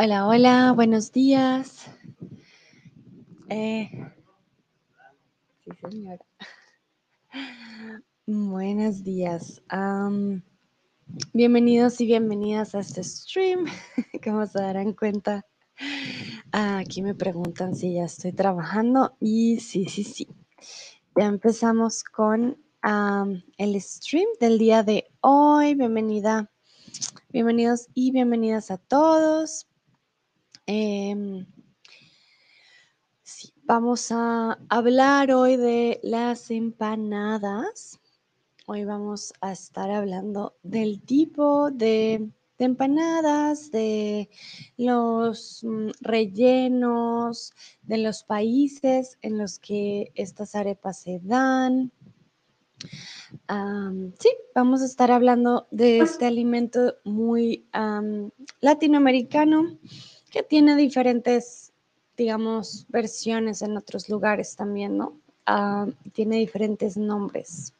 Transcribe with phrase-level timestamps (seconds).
[0.00, 1.90] Hola, hola, buenos días.
[3.48, 3.90] Eh,
[5.64, 5.70] sí.
[8.26, 9.60] Buenos días.
[11.32, 13.64] Bienvenidos y bienvenidas a este stream.
[14.22, 15.44] Como se darán cuenta,
[16.52, 20.28] aquí me preguntan si ya estoy trabajando y sí, sí, sí.
[21.16, 25.74] Ya empezamos con el stream del día de hoy.
[25.74, 26.52] Bienvenida,
[27.30, 29.67] bienvenidos y bienvenidas a todos.
[30.70, 31.46] Em,
[33.64, 37.98] vamos a hablar hoy de las empanadas.
[38.66, 44.28] Hoy vamos a estar hablando del tipo de, empanadas, de
[44.76, 51.92] los mm, rellenos, de los países en los que estas arepas se dan.
[54.18, 59.78] Sí, vamos a estar hablando de este alimento muy am, latinoamericano
[60.30, 61.72] que tiene diferentes,
[62.16, 65.14] digamos, versiones en otros lugares también, ¿no?
[65.46, 67.72] Ah, tiene diferentes nombres.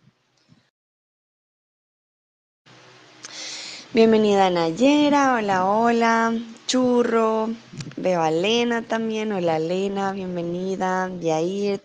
[3.93, 7.49] Bienvenida Nayera, hola, hola, Churro,
[7.97, 11.81] veo a Lena también, hola Lena, bienvenida, Yair,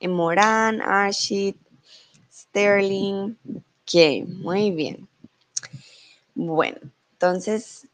[0.00, 1.56] Morán, Ashit,
[2.32, 5.08] Sterling, ok, muy bien.
[6.36, 6.78] Bueno,
[7.12, 7.88] entonces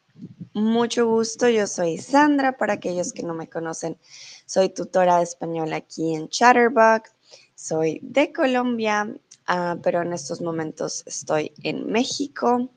[0.53, 3.99] mucho gusto, yo soy Sandra, para aquellos que no me conocen,
[4.47, 7.13] soy tutora de español aquí en Chatterbox,
[7.55, 9.15] soy de Colombia,
[9.47, 12.71] ah, pero en estos momentos estoy en México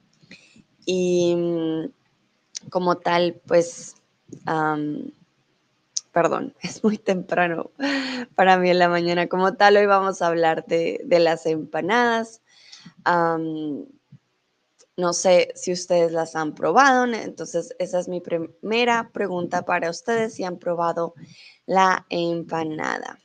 [0.85, 3.95] y mm, como tal, pues,
[6.11, 7.71] perdón, es muy temprano
[8.35, 12.41] para mí en la mañana, como tal, hoy vamos a hablar de, las empanadas.
[14.95, 20.35] No sé si ustedes las han probado, entonces esa es mi primera pregunta para ustedes,
[20.35, 21.15] si han probado
[21.65, 23.19] la empanada.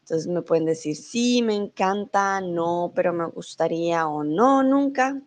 [0.00, 5.20] Entonces me pueden decir, sí, me encanta, no, pero me gustaría o no, nunca.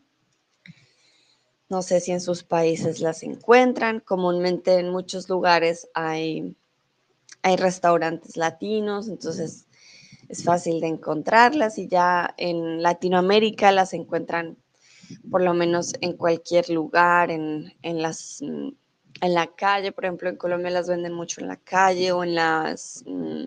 [1.69, 3.99] No sé si en sus países las encuentran.
[3.99, 6.55] Comúnmente en muchos lugares hay,
[7.41, 9.67] hay restaurantes latinos, entonces
[10.29, 14.57] es fácil de encontrarlas y ya en Latinoamérica las encuentran
[15.29, 18.69] por lo menos en cualquier lugar, en, en las, mm,
[19.21, 22.35] en la calle, por ejemplo, en Colombia las venden mucho en la calle o en
[22.35, 23.45] las mm,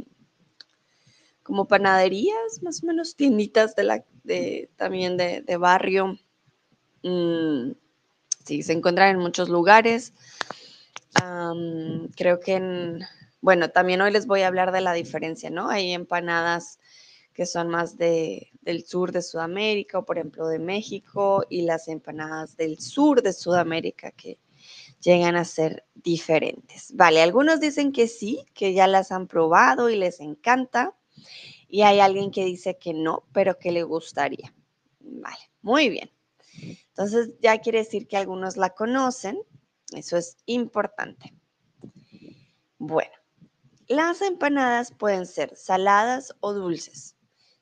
[1.43, 6.19] como panaderías, más o menos tienditas de la, de, también de, de barrio.
[7.03, 7.73] Mm,
[8.45, 10.13] sí, se encuentran en muchos lugares.
[12.17, 13.01] Creo que en,
[13.41, 15.69] bueno, también hoy les voy a hablar de la diferencia, ¿no?
[15.69, 16.79] Hay empanadas
[17.35, 21.89] que son más de, del sur de Sudamérica o por ejemplo de México y las
[21.89, 24.39] empanadas del sur de Sudamérica que
[25.01, 26.95] llegan a ser diferentes.
[26.95, 30.95] Vale, algunos dicen que sí, que ya las han probado y les encanta
[31.69, 34.55] y hay alguien que dice que no, pero que le gustaría.
[35.01, 36.11] Vale, muy bien.
[36.89, 39.39] Entonces ya quiere decir que algunos la conocen,
[39.95, 41.33] eso es importante.
[42.79, 43.13] Bueno,
[43.89, 47.17] las empanadas pueden ser saladas o dulces.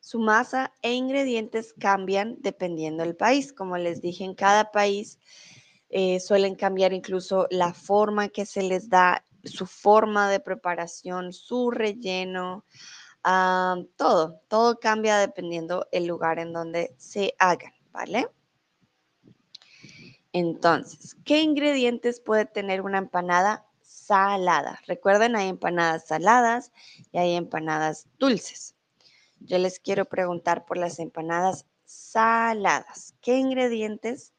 [0.09, 3.53] Su masa e ingredientes cambian dependiendo del país.
[3.53, 5.19] Como les dije, en cada país
[5.91, 11.71] eh, suelen cambiar incluso la forma que se les da, su forma de preparación, su
[11.71, 12.65] relleno,
[13.23, 18.31] ah, todo, todo cambia dependiendo el lugar en donde se hagan, ¿vale?
[20.33, 24.81] Entonces, ¿qué ingredientes puede tener una empanada salada?
[24.87, 26.73] Recuerden, hay empanadas saladas
[27.13, 28.78] y hay empanadas dulces.
[29.41, 33.15] Yo les quiero preguntar por las empanadas saladas.
[33.21, 34.35] ¿Qué ingredientes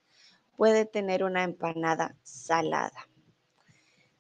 [0.55, 3.07] puede tener una empanada salada?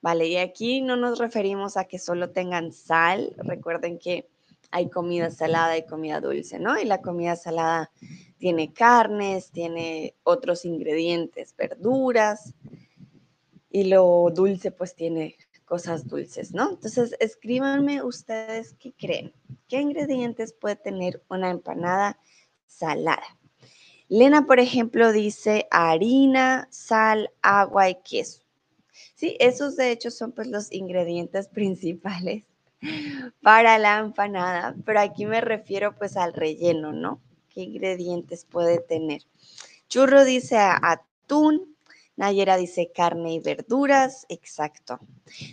[0.01, 3.35] Vale, y aquí no nos referimos a que solo tengan sal.
[3.37, 4.29] Recuerden que
[4.71, 6.79] hay comida salada y comida dulce, ¿no?
[6.79, 7.91] Y la comida salada
[8.37, 12.53] tiene carnes, tiene otros ingredientes, verduras,
[13.69, 15.35] y lo dulce pues tiene
[15.69, 16.71] cosas dulces, ¿no?
[16.71, 19.31] Entonces, escríbanme ustedes qué creen.
[19.67, 22.19] ¿Qué ingredientes puede tener una empanada
[22.65, 23.37] salada?
[24.07, 28.41] Lena, por ejemplo, dice harina, sal, agua y queso.
[29.13, 32.45] Sí, esos de hecho son pues los ingredientes principales
[33.43, 37.21] para la empanada, pero aquí me refiero pues al relleno, ¿no?
[37.49, 39.21] ¿Qué ingredientes puede tener?
[39.87, 41.75] Churro dice atún,
[42.19, 44.99] Nayera dice carne y verduras, exacto.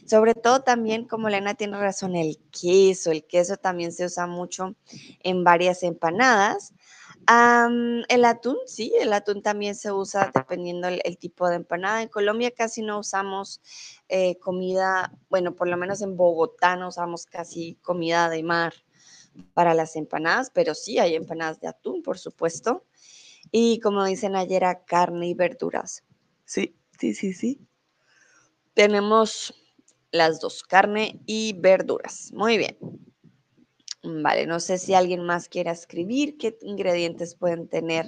[0.05, 3.13] Sobre todo también, como Lena tiene razón, el queso.
[3.13, 4.75] El queso también se usa mucho
[5.21, 6.75] en varias empanadas.
[7.29, 12.03] el atún, sí, el atún también se usa dependiendo el, tipo de empanada.
[12.03, 13.61] En Colombia casi no usamos
[14.09, 18.75] eh, comida, bueno, por lo menos en Bogotá no usamos casi comida de mar
[19.55, 22.85] para las empanadas, pero sí hay empanadas de atún, por supuesto.
[23.53, 26.03] Y como dicen ayer, carne y verduras.
[26.47, 27.61] Sí, sí, sí, sí.
[28.73, 29.53] Tenemos
[30.13, 32.33] las dos, carne y verduras.
[32.33, 32.79] Muy bien.
[34.03, 38.07] Vale, no sé si alguien más quiera escribir qué ingredientes pueden tener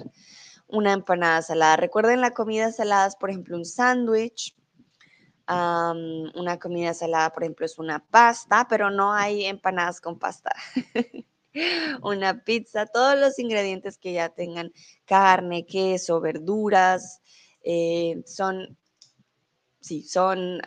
[0.67, 1.75] una empanada salada.
[1.75, 4.55] Recuerden la comida salada por ejemplo, un sándwich.
[5.47, 10.51] una comida salada, por ejemplo, es una pasta, pero no hay empanadas con pasta.
[12.03, 14.71] una pizza, todos los ingredientes que ya tengan
[15.05, 17.21] carne, queso, verduras,
[17.63, 18.77] eh, son,
[19.79, 20.61] sí, son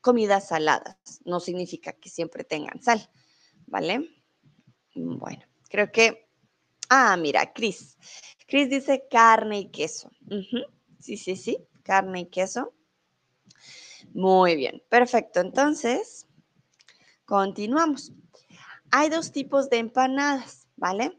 [0.00, 0.96] comidas saladas.
[1.24, 3.10] No significa que siempre tengan sal,
[3.66, 4.08] ¿vale?
[4.94, 6.28] Bueno, creo que...
[6.88, 7.98] Ah, mira, Cris.
[8.46, 10.10] Cris dice carne y queso.
[11.00, 12.72] Sí, sí, sí, carne y queso.
[14.14, 15.40] Muy bien, perfecto.
[15.40, 16.26] Entonces,
[17.24, 18.12] continuamos.
[18.90, 21.18] Hay dos tipos de empanadas, ¿vale?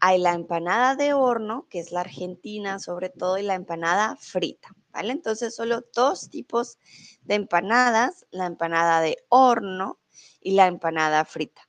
[0.00, 4.68] Hay la empanada de horno, que es la argentina sobre todo, y la empanada frita,
[4.90, 5.12] ¿vale?
[5.12, 6.78] Entonces, solo dos tipos
[7.22, 9.98] de empanadas, la empanada de horno
[10.40, 11.62] y la empanada frita.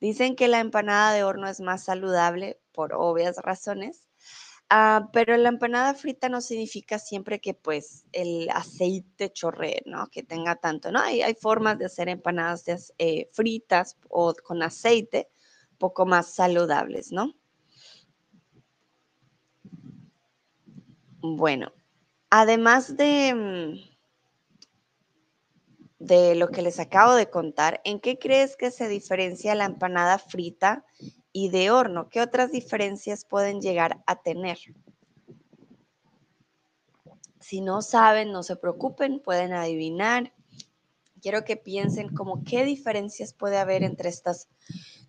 [0.00, 4.06] Dicen que la empanada de horno es más saludable por obvias razones,
[4.70, 10.08] ah, pero la empanada frita no significa siempre que pues el aceite chorre, ¿no?
[10.08, 11.00] Que tenga tanto, ¿no?
[11.00, 15.28] Hay, hay formas de hacer empanadas eh, fritas o con aceite
[15.78, 17.34] poco más saludables, ¿no?
[21.20, 21.72] Bueno,
[22.30, 23.96] además de mm,
[25.98, 30.18] de lo que les acabo de contar, ¿en qué crees que se diferencia la empanada
[30.18, 30.84] frita
[31.32, 32.08] y de horno?
[32.08, 34.58] ¿Qué otras diferencias pueden llegar a tener?
[37.40, 40.32] Si no saben, no se preocupen, pueden adivinar.
[41.22, 44.48] Quiero que piensen como qué diferencias puede haber entre estas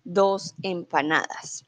[0.04, 1.67] dos empanadas,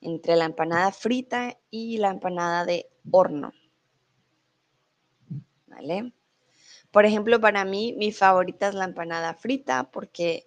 [0.00, 3.52] entre la empanada frita y la empanada de horno.
[5.66, 6.12] ¿Vale?
[6.90, 10.46] Por ejemplo, para mí, mi favorita es la empanada frita porque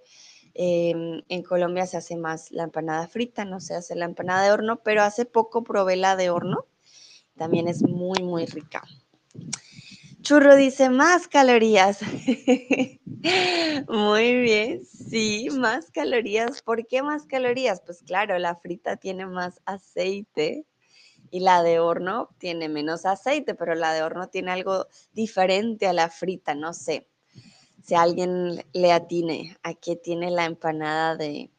[0.53, 4.51] em, en Colombia se hace más la empanada frita, no se hace la empanada de
[4.51, 6.65] horno, pero hace poco probé la de horno.
[7.37, 8.83] También es muy, muy rica.
[10.21, 11.99] Churro dice más calorías.
[13.87, 16.61] Muy bien, sí, más calorías.
[16.61, 17.81] ¿Por qué más calorías?
[17.85, 20.65] Pues claro, la frita tiene más aceite
[21.31, 25.93] y la de horno tiene menos aceite, pero la de horno tiene algo diferente a
[25.93, 27.07] la frita, no sé.
[27.83, 31.49] Si alguien le atine a qué tiene la empanada de,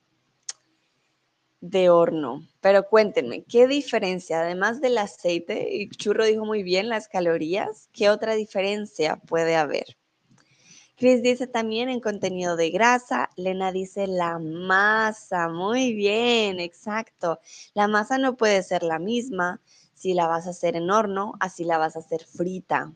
[1.63, 2.43] de horno.
[2.61, 8.11] Pero cuéntenme, ¿qué diferencia, además del aceite, y Churro dijo muy bien las calorías, qué
[8.11, 9.97] otra diferencia puede haber?
[10.97, 13.31] Chris dice también en contenido de grasa.
[13.37, 15.49] Lena dice la masa.
[15.49, 17.41] Muy bien, exacto.
[17.75, 19.61] La masa no puede ser la misma
[19.95, 22.93] si la vas a hacer en horno, así la vas a hacer frita.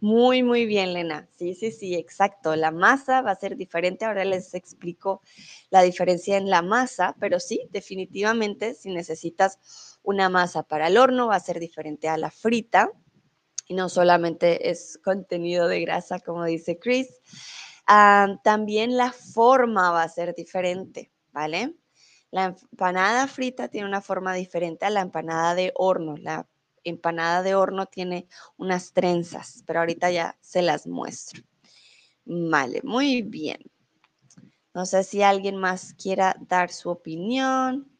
[0.00, 1.28] Muy, muy bien, Lena.
[1.36, 2.56] Sí, sí, sí, exacto.
[2.56, 4.04] La masa va a ser diferente.
[4.06, 5.20] Ahora les explico
[5.70, 9.58] la diferencia en la masa, pero sí, definitivamente, si necesitas
[10.02, 12.90] una masa para el horno, va a ser diferente a la frita
[13.68, 17.08] y no solamente es contenido de grasa, como dice Chris.
[18.42, 21.74] también la forma va a ser diferente, ¿vale?
[22.30, 26.16] La empanada frita tiene una forma diferente a la empanada de horno.
[26.16, 26.48] La
[26.84, 31.42] empanada de horno tiene unas trenzas, pero ahorita ya se las muestro.
[32.24, 33.58] Vale, muy bien.
[34.74, 37.90] No sé si alguien más quiera dar su opinión.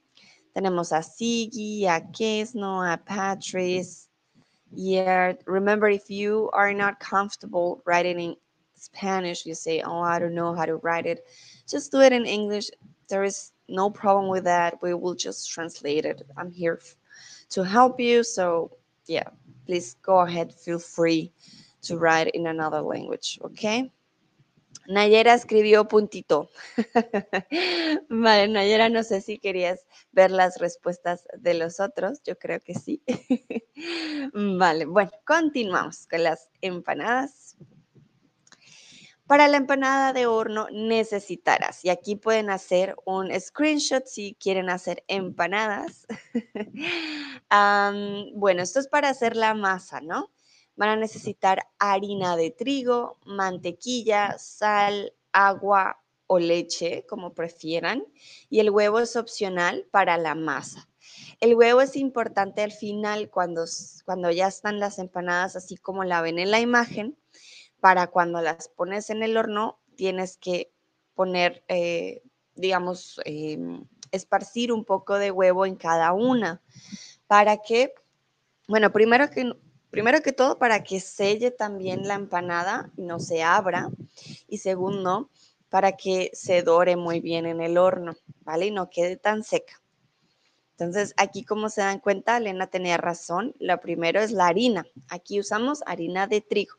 [0.53, 4.11] Tenemos a Sigi, a Kesno, a Patrice,
[4.73, 8.37] Yeah, remember if you are not comfortable writing in
[8.77, 11.27] Spanish, you say, Oh, I don't know how to write it.
[11.69, 12.71] Just do it in English.
[13.09, 14.81] There is no problem with that.
[14.81, 16.23] We will just translate it.
[16.37, 16.79] I'm here
[17.51, 18.25] to help you.
[18.25, 18.71] So,
[19.07, 19.29] yeah,
[19.67, 20.55] please go ahead.
[20.55, 21.33] Feel free
[21.83, 23.93] to write in another language, okay?
[24.89, 26.51] Nayera escribió puntito.
[28.09, 32.21] vale, Nayera, no sé si querías ver las respuestas de los otros.
[32.25, 33.03] Yo creo que sí.
[34.35, 37.50] vale, bueno, continuamos con las empanadas.
[39.31, 45.05] Para la empanada de horno necesitarás, y aquí pueden hacer un screenshot si quieren hacer
[45.07, 46.05] empanadas.
[48.35, 50.33] bueno, esto es para hacer la masa, ¿no?
[50.75, 58.03] Van a necesitar harina de trigo, mantequilla, sal, agua, o leche, como prefieran,
[58.49, 60.89] y el huevo es opcional para la masa.
[61.39, 63.65] El huevo es importante al final cuando,
[64.05, 67.17] cuando ya están las empanadas así como la ven en la imagen,
[67.81, 70.73] para cuando las pones en el horno tienes que
[71.15, 72.23] poner, eh,
[72.55, 76.63] digamos, em, esparcir un poco de huevo en cada una
[77.27, 77.95] para que,
[78.69, 79.53] bueno, primero que,
[79.91, 83.91] primero que todo para que selle también la empanada y no se abra
[84.49, 85.31] y segundo,
[85.69, 88.67] para que se dore muy bien en el horno, ¿vale?
[88.67, 89.81] Y no quede tan seca.
[90.73, 93.55] Entonces, aquí como se dan cuenta, Elena tenía razón.
[93.61, 94.87] Lo primero es la harina.
[95.11, 96.77] Aquí usamos harina de trigo.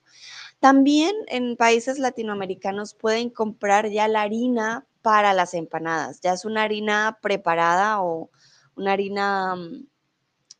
[0.61, 6.21] También en países latinoamericanos pueden comprar ya la harina para las empanadas.
[6.21, 8.29] Ya es una harina preparada o
[8.75, 9.87] una harina, mm,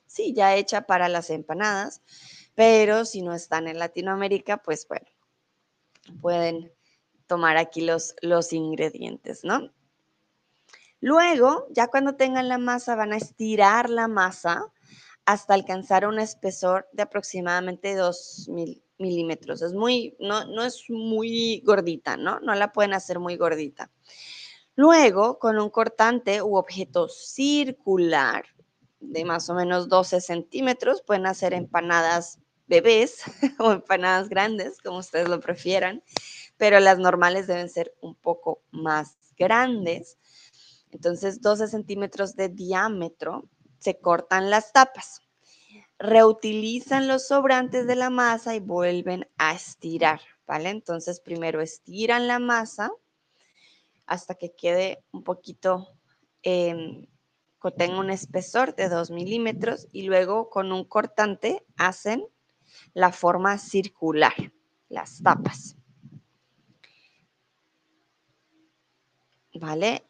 [0.08, 2.02] sí, ya hecha para las empanadas.
[2.56, 5.06] Pero si no están en Latinoamérica, pues bueno,
[6.20, 6.74] pueden
[7.28, 9.72] tomar aquí los, los ingredientes, ¿no?
[11.00, 14.66] Luego, ya cuando tengan la masa, van a estirar la masa
[15.26, 18.50] hasta alcanzar un espesor de aproximadamente 2
[19.02, 19.62] milímetros.
[19.62, 22.40] Es muy, no, no es muy gordita, ¿no?
[22.40, 23.92] No la pueden hacer muy gordita.
[24.76, 28.46] Luego, con un cortante u objeto circular
[29.00, 33.24] de más o menos 12 centímetros, pueden hacer empanadas bebés
[33.60, 36.04] o empanadas grandes, como ustedes lo prefieran,
[36.58, 40.18] pero las normales deben ser un poco más grandes
[40.92, 45.22] entonces, 12 centímetros de diámetro, se cortan las tapas.
[46.02, 50.70] Reutilizan los sobrantes de la masa y vuelven a estirar, ¿vale?
[50.70, 52.92] Entonces, primero estiran la masa
[54.08, 55.94] hasta que quede un poquito,
[56.44, 57.08] eh,
[57.78, 62.26] tenga un espesor de 2 milímetros y luego con un cortante hacen
[62.94, 64.34] la forma circular,
[64.90, 65.76] las tapas.
[69.54, 70.04] ¿Vale?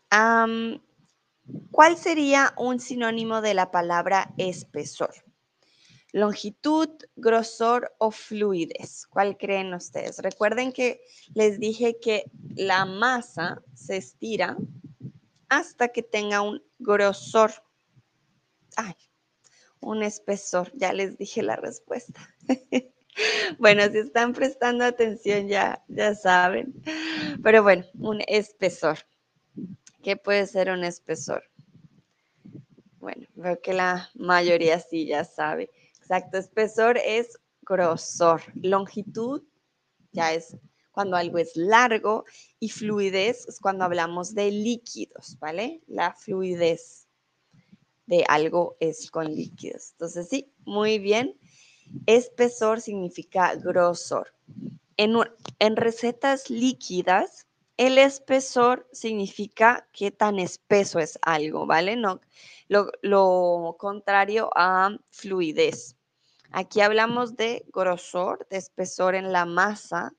[1.72, 5.31] ¿Cuál sería un sinónimo de la palabra espesor?
[6.14, 9.08] Longitud, grosor o fluidez.
[9.08, 10.20] ¿Cuál creen ustedes?
[10.20, 11.02] Recuerden que
[11.34, 14.58] les dije que la masa se estira
[15.48, 17.52] hasta que tenga un grosor.
[18.76, 18.96] Ay,
[19.80, 20.72] un espesor.
[20.76, 22.22] Ya les dije la respuesta.
[23.60, 26.74] bueno, si están prestando atención ya, ya saben.
[27.44, 29.00] Pero bueno, un espesor.
[30.04, 31.44] ¿Qué puede ser un espesor?
[33.00, 35.70] Bueno, veo que la mayoría sí ya sabe.
[36.12, 38.42] Exacto, espesor es grosor.
[38.56, 39.44] Longitud
[40.12, 40.58] ya es
[40.92, 42.26] cuando algo es largo
[42.60, 45.82] y fluidez es cuando hablamos de líquidos, ¿vale?
[45.88, 47.08] La fluidez
[48.08, 49.92] de algo es con líquidos.
[49.94, 51.40] Entonces, sí, muy bien.
[52.08, 54.34] Espesor significa grosor.
[54.98, 55.16] En,
[55.60, 61.96] en recetas líquidas el espesor significa qué tan espeso es algo, ¿vale?
[61.96, 62.22] No,
[62.68, 65.98] lo, contrario a fluidez.
[66.52, 70.14] Aquí hablamos de grosor, de espesor en la masa.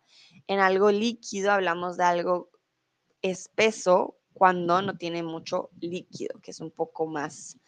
[0.46, 2.50] En algo líquido hablamos de algo
[3.20, 7.58] espeso cuando no tiene mucho líquido, que es un poco más,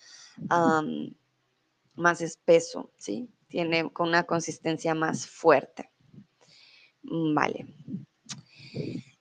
[1.95, 3.29] más espeso, ¿sí?
[3.49, 5.91] Tiene con una consistencia más fuerte.
[7.03, 7.67] Vale.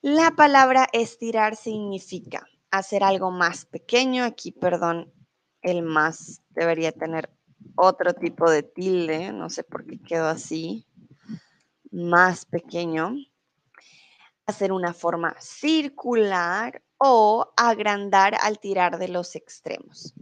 [0.02, 4.24] La palabra estirar significa hacer algo más pequeño.
[4.24, 5.14] Aquí, perdón,
[5.62, 7.30] el más debería tener
[7.76, 9.32] otro tipo de tilde.
[9.32, 10.86] No sé por qué quedó así.
[11.92, 13.16] Más pequeño.
[14.46, 20.14] Hacer una forma circular o agrandar al tirar de los extremos.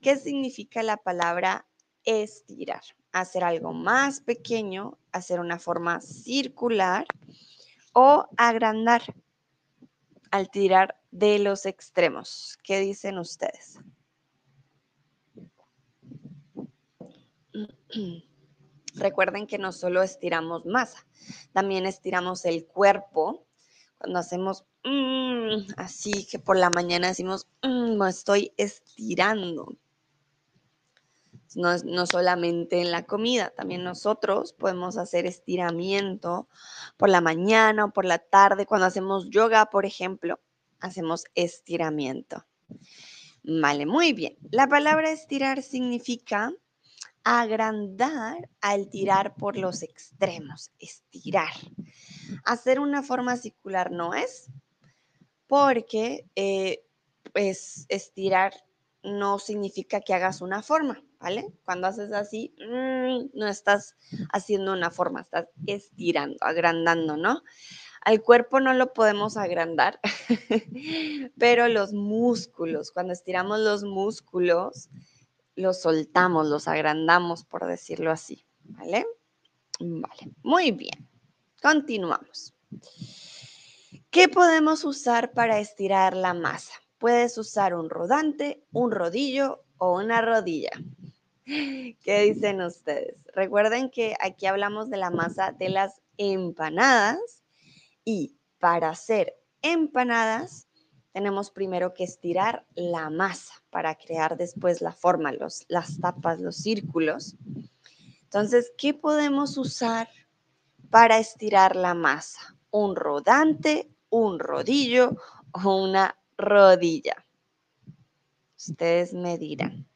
[0.00, 1.66] ¿Qué significa la palabra
[2.04, 2.82] estirar?
[3.12, 7.06] Hacer algo más pequeño, hacer una forma circular
[7.92, 9.02] o agrandar
[10.30, 12.58] al tirar de los extremos.
[12.64, 13.78] ¿Qué dicen ustedes?
[18.94, 21.06] Recuerden que no solo estiramos masa,
[21.52, 23.46] también estiramos el cuerpo.
[23.98, 29.76] Cuando hacemos mm, así que por la mañana decimos, mm, me estoy estirando,
[31.56, 36.48] no, solamente en la comida, también nosotros podemos hacer estiramiento
[36.96, 38.66] por la mañana o por la tarde.
[38.66, 40.40] Cuando hacemos yoga, por ejemplo,
[40.80, 42.44] hacemos estiramiento.
[43.44, 44.36] Vale, muy bien.
[44.50, 46.52] La palabra estirar significa
[47.24, 51.52] agrandar al tirar por los extremos, estirar.
[52.44, 54.50] Hacer una forma circular no es,
[55.46, 56.84] porque eh,
[57.32, 58.54] pues estirar
[59.02, 61.02] no significa que hagas una forma.
[61.24, 61.54] ¿vale?
[61.64, 63.96] Cuando haces así, mm, no estás
[64.30, 67.42] haciendo una forma, estás estirando, agrandando, ¿no?
[68.02, 69.98] Al cuerpo no lo podemos agrandar,
[71.38, 74.90] pero los músculos, cuando estiramos los músculos,
[75.56, 79.06] los soltamos, los agrandamos, por decirlo así, ¿vale?
[79.80, 81.08] Vale, muy bien.
[81.62, 82.54] Continuamos.
[84.10, 86.74] ¿Qué podemos usar para estirar la masa?
[86.98, 90.70] Puedes usar un rodante, un rodillo o una rodilla.
[91.44, 93.16] ¿Qué dicen ustedes?
[93.34, 97.42] Recuerden que aquí hablamos de la masa de las empanadas
[98.04, 100.68] y para hacer empanadas
[101.14, 106.56] tenemos primero que estirar la masa para crear después la forma, los, las tapas, los
[106.56, 107.36] círculos.
[108.24, 110.08] Entonces, ¿qué podemos usar
[110.90, 112.56] para estirar la masa?
[112.72, 115.16] Un rodante, un rodillo
[115.52, 117.24] o una rodilla.
[118.58, 119.86] Ustedes me dirán,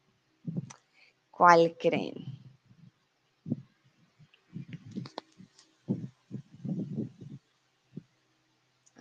[1.31, 2.38] ¿cuál creen?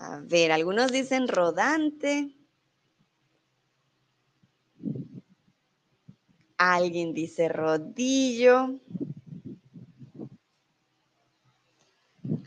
[0.00, 2.34] A ver, algunos dicen rodante.
[6.56, 8.80] Alguien dice rodillo.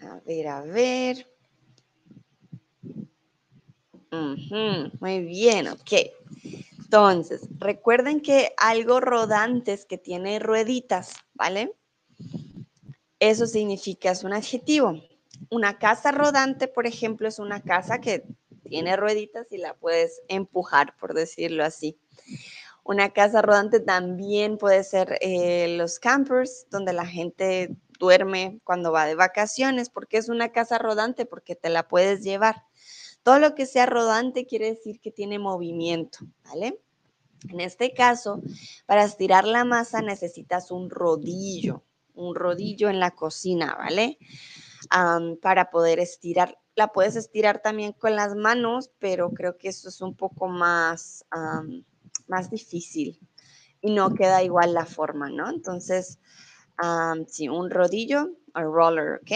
[0.01, 1.27] A ver, a ver.
[4.99, 5.91] muy bien, ok.
[6.77, 11.73] Entonces, recuerden que algo rodante es que tiene rueditas, ¿vale?
[13.19, 15.01] Eso significa, es un adjetivo.
[15.49, 18.23] Una casa rodante, por ejemplo, es una casa que
[18.63, 21.97] tiene rueditas y la puedes empujar, por decirlo así.
[22.83, 29.05] Una casa rodante también puede ser eh, los campers, donde la gente duerme cuando va
[29.05, 32.63] de vacaciones, porque es una casa rodante, porque te la puedes llevar.
[33.23, 36.79] Todo lo que sea rodante quiere decir que tiene movimiento, ¿vale?
[37.49, 38.41] En este caso,
[38.85, 41.83] para estirar la masa necesitas un rodillo,
[42.15, 44.17] un rodillo en la cocina, ¿vale?
[45.41, 46.57] Para poder estirar.
[46.75, 51.25] La puedes estirar también con las manos, pero creo que eso es un poco más,
[52.27, 53.19] más difícil
[53.81, 55.49] y no queda igual la forma, ¿no?
[55.49, 56.19] Entonces,
[57.27, 59.31] sí, un rodillo, un roller, ¿ok?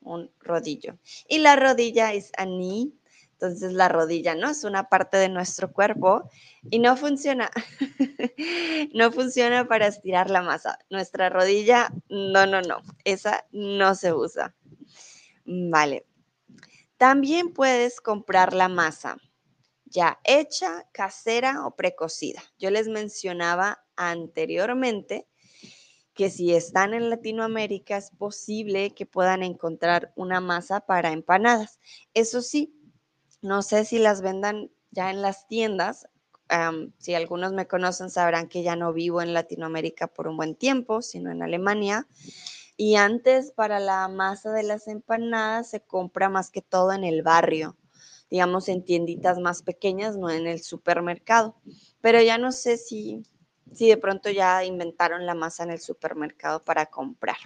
[0.00, 0.98] Un rodillo.
[1.28, 2.92] Y la rodilla es a knee,
[3.40, 4.50] entonces la rodilla, ¿no?
[4.50, 6.28] Es una parte de nuestro cuerpo
[6.70, 7.48] y no funciona.
[8.94, 10.76] no funciona para estirar la masa.
[10.90, 12.82] Nuestra rodilla, no, no, no.
[13.04, 14.56] Esa no se usa.
[15.44, 16.04] Vale.
[16.96, 19.16] También puedes comprar la masa
[19.84, 22.42] ya hecha, casera o precocida.
[22.58, 25.28] Yo les mencionaba anteriormente
[26.18, 31.78] que si están en Latinoamérica es posible que puedan encontrar una masa para empanadas.
[32.12, 32.74] Eso sí,
[33.40, 36.08] no sé si las vendan ya en las tiendas.
[36.98, 41.02] si algunos me conocen sabrán que ya no vivo en Latinoamérica por un buen tiempo,
[41.02, 42.06] sino en Alemania.
[42.76, 47.22] Y antes para la masa de las empanadas se compra más que todo en el
[47.22, 47.76] barrio,
[48.30, 51.56] digamos en tienditas más pequeñas, no en el supermercado.
[52.00, 53.24] Pero ya no sé si,
[53.72, 57.36] si de pronto ya inventaron la masa en el supermercado para comprar.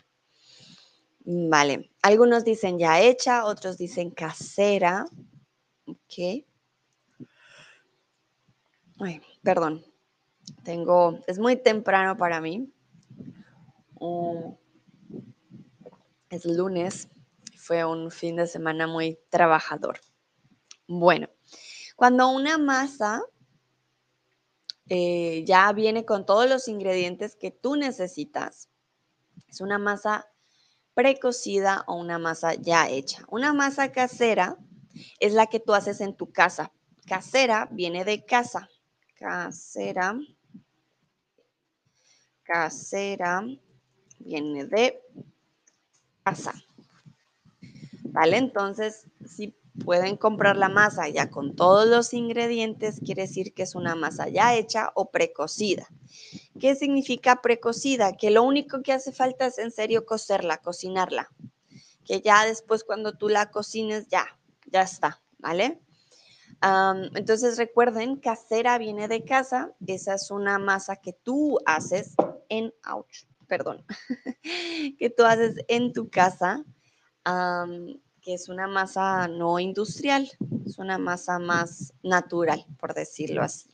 [1.25, 5.07] Vale, algunos dicen ya hecha, otros dicen casera.
[5.87, 6.45] Ok.
[9.01, 9.85] Ay, perdón.
[10.65, 12.73] Tengo, es muy temprano para mí.
[14.01, 14.53] Mm,
[16.31, 17.09] es lunes.
[17.57, 20.01] Fue un fin de semana muy trabajador.
[20.89, 21.29] Bueno,
[21.97, 23.23] cuando una masa
[24.89, 28.69] eh, ya viene con todos los ingredientes que tú necesitas,
[29.49, 30.29] es una masa
[30.95, 33.25] precocida o una masa ya hecha.
[33.29, 34.59] Una masa casera
[35.19, 36.73] es la que tú haces en tu casa.
[37.07, 38.69] Casera viene de casa.
[39.19, 40.19] Casera.
[42.43, 43.45] Casera
[44.19, 45.01] viene de
[46.23, 46.55] casa.
[48.05, 48.37] ¿Vale?
[48.37, 53.75] Entonces, si pueden comprar la masa ya con todos los ingredientes, quiere decir que es
[53.75, 55.89] una masa ya hecha o precocida.
[56.61, 58.13] ¿Qué significa precocida?
[58.13, 61.31] Que lo único que hace falta es en serio cocerla, cocinarla.
[62.05, 64.27] Que ya después cuando tú la cocines, ya,
[64.73, 65.81] ya está, ¿vale?
[67.15, 72.15] entonces recuerden, casera viene de casa, esa es una masa que tú haces
[72.49, 73.85] en, ouch, perdón,
[74.99, 76.65] que tú haces en tu casa,
[78.21, 80.31] que es una masa no industrial,
[80.65, 83.69] es una masa más natural, por decirlo así.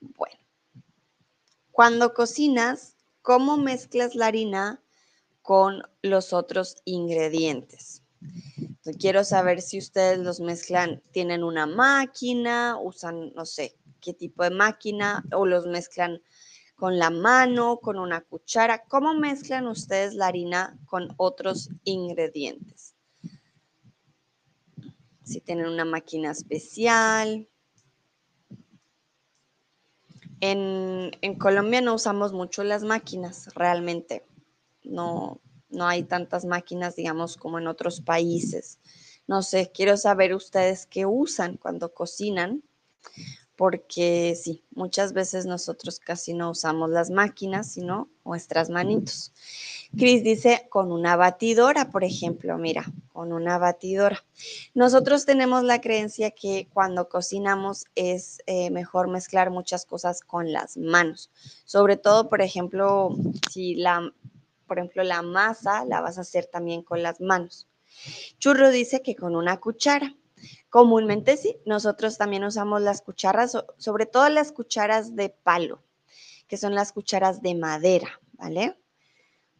[0.00, 0.38] Bueno,
[1.70, 4.82] cuando cocinas, ¿cómo mezclas la harina
[5.42, 8.02] con los otros ingredientes?
[8.92, 14.50] Quiero saber si ustedes los mezclan, tienen una máquina, usan, no sé, qué tipo de
[14.50, 16.20] máquina, o los mezclan
[16.76, 18.84] con la mano, con una cuchara.
[18.88, 22.94] ¿Cómo mezclan ustedes la harina con otros ingredientes?
[25.24, 27.48] si tienen una máquina especial.
[30.40, 34.26] En, en Colombia no usamos mucho las máquinas, realmente.
[34.82, 35.40] No,
[35.74, 38.78] no hay tantas máquinas, digamos, como en otros países.
[39.26, 42.62] No sé, quiero saber ustedes qué usan cuando cocinan,
[43.56, 49.32] porque sí, muchas veces nosotros casi no usamos las máquinas, sino nuestras manitos.
[49.96, 54.24] Chris dice con una batidora, por ejemplo, mira, con una batidora.
[54.74, 60.76] Nosotros tenemos la creencia que cuando cocinamos es eh, mejor mezclar muchas cosas con las
[60.76, 61.30] manos.
[61.64, 63.16] Sobre todo, por ejemplo,
[63.52, 64.12] si la,
[64.66, 67.68] por ejemplo, la masa la vas a hacer también con las manos.
[68.38, 70.14] Churro dice que con una cuchara.
[70.68, 75.82] Comúnmente sí, nosotros también usamos las cucharas, sobre todo las cucharas de palo,
[76.48, 78.78] que son las cucharas de madera, ¿vale?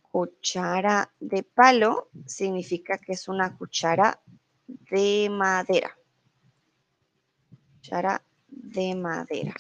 [0.03, 4.21] Cuchara de palo significa que es una cuchara
[4.67, 5.97] de madera.
[7.77, 9.55] Cuchara de madera.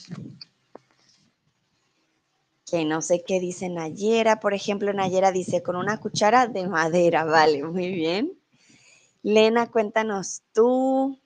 [2.66, 4.40] Que no sé qué dice Nayera.
[4.40, 7.24] Por ejemplo, Nayera dice con una cuchara de madera.
[7.24, 8.32] Vale, muy bien.
[9.22, 11.18] Lena, cuéntanos tú.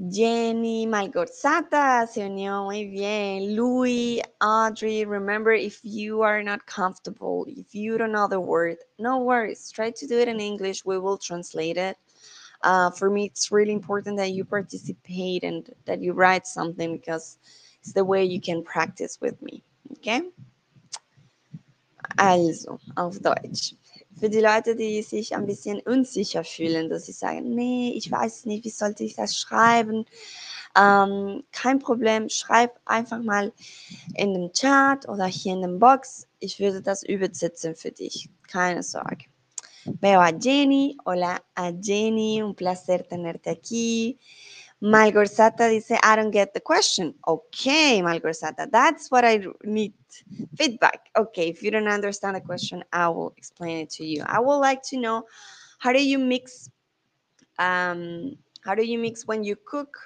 [0.00, 3.56] Jenny Malgorzata se unió muy bien.
[3.56, 9.18] Louis, Audrey, remember if you are not comfortable, if you don't know the word, no
[9.18, 9.72] worries.
[9.72, 10.84] Try to do it in English.
[10.84, 11.96] We will translate it.
[12.62, 17.38] Uh, for me, it's really important that you participate and that you write something because
[17.88, 19.62] it's the way you can practice with me.
[19.92, 20.22] Okay?
[22.18, 23.74] Also, auf Deutsch.
[24.18, 28.46] Für die Leute, die sich ein bisschen unsicher fühlen, dass sie sagen, nee, ich weiß
[28.46, 30.04] nicht, wie sollte ich das schreiben?
[30.76, 33.52] Ähm, kein Problem, schreib einfach mal
[34.14, 36.26] in dem Chat oder hier in dem Box.
[36.40, 38.28] Ich würde das übersetzen für dich.
[38.48, 39.24] Keine Sorge.
[40.00, 40.96] Veo a Jenny.
[41.06, 44.18] Hola a Jenny, un placer tenerte aquí.
[44.82, 47.14] Malgorzata dice, I don't get the question.
[47.26, 49.92] Okay, Malgorzata, that's what I need
[50.56, 51.10] feedback.
[51.16, 54.22] Okay, if you don't understand the question, I will explain it to you.
[54.24, 55.24] I would like to know
[55.78, 56.70] how do you mix,
[57.58, 59.96] um, how do you mix when you cook?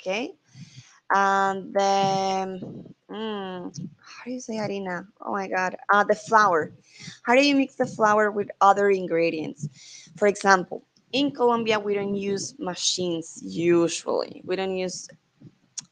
[0.00, 0.32] Okay,
[1.12, 5.06] and then, mm, how do you say harina?
[5.20, 6.72] Oh my God, uh, the flour.
[7.24, 9.68] How do you mix the flour with other ingredients?
[10.16, 14.42] For example, in Colombia, we don't use machines usually.
[14.44, 15.08] We don't use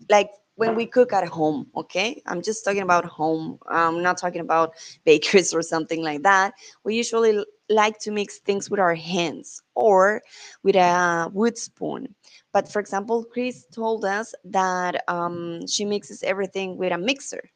[0.08, 2.20] like when we cook at home, okay?
[2.26, 3.58] I'm just talking about home.
[3.68, 6.54] I'm not talking about bakeries or something like that.
[6.84, 10.22] We usually like to mix things with our hands or
[10.64, 12.14] with a wood spoon.
[12.52, 17.50] But for example, Chris told us that um, she mixes everything with a mixer.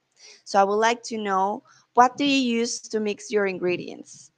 [0.44, 4.31] So I would like to know what do you use to mix your ingredients?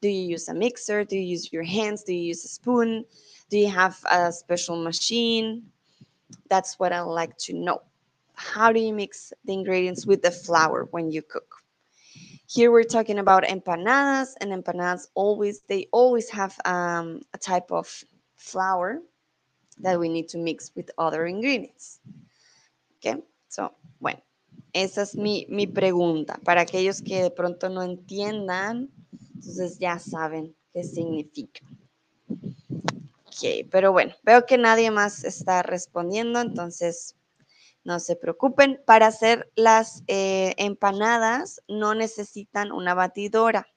[0.00, 1.04] Do you use a mixer?
[1.04, 2.04] Do you use your hands?
[2.04, 3.04] Do you use a spoon?
[3.50, 5.64] Do you have a special machine?
[6.48, 7.82] That's what I like to know.
[8.34, 11.56] How do you mix the ingredients with the flour when you cook?
[12.46, 18.04] Here we're talking about empanadas, and empanadas always they always have um, a type of
[18.36, 19.02] flour
[19.80, 22.00] that we need to mix with other ingredients.
[22.98, 24.20] Okay, so bueno,
[24.72, 28.88] esa es mi, mi pregunta para aquellos que de pronto no entiendan
[29.38, 31.60] Entonces ya saben qué significa.
[32.28, 37.14] Ok, pero bueno, veo que nadie más está respondiendo, entonces
[37.84, 38.82] no se preocupen.
[38.84, 43.68] Para hacer las eh, empanadas no necesitan una batidora.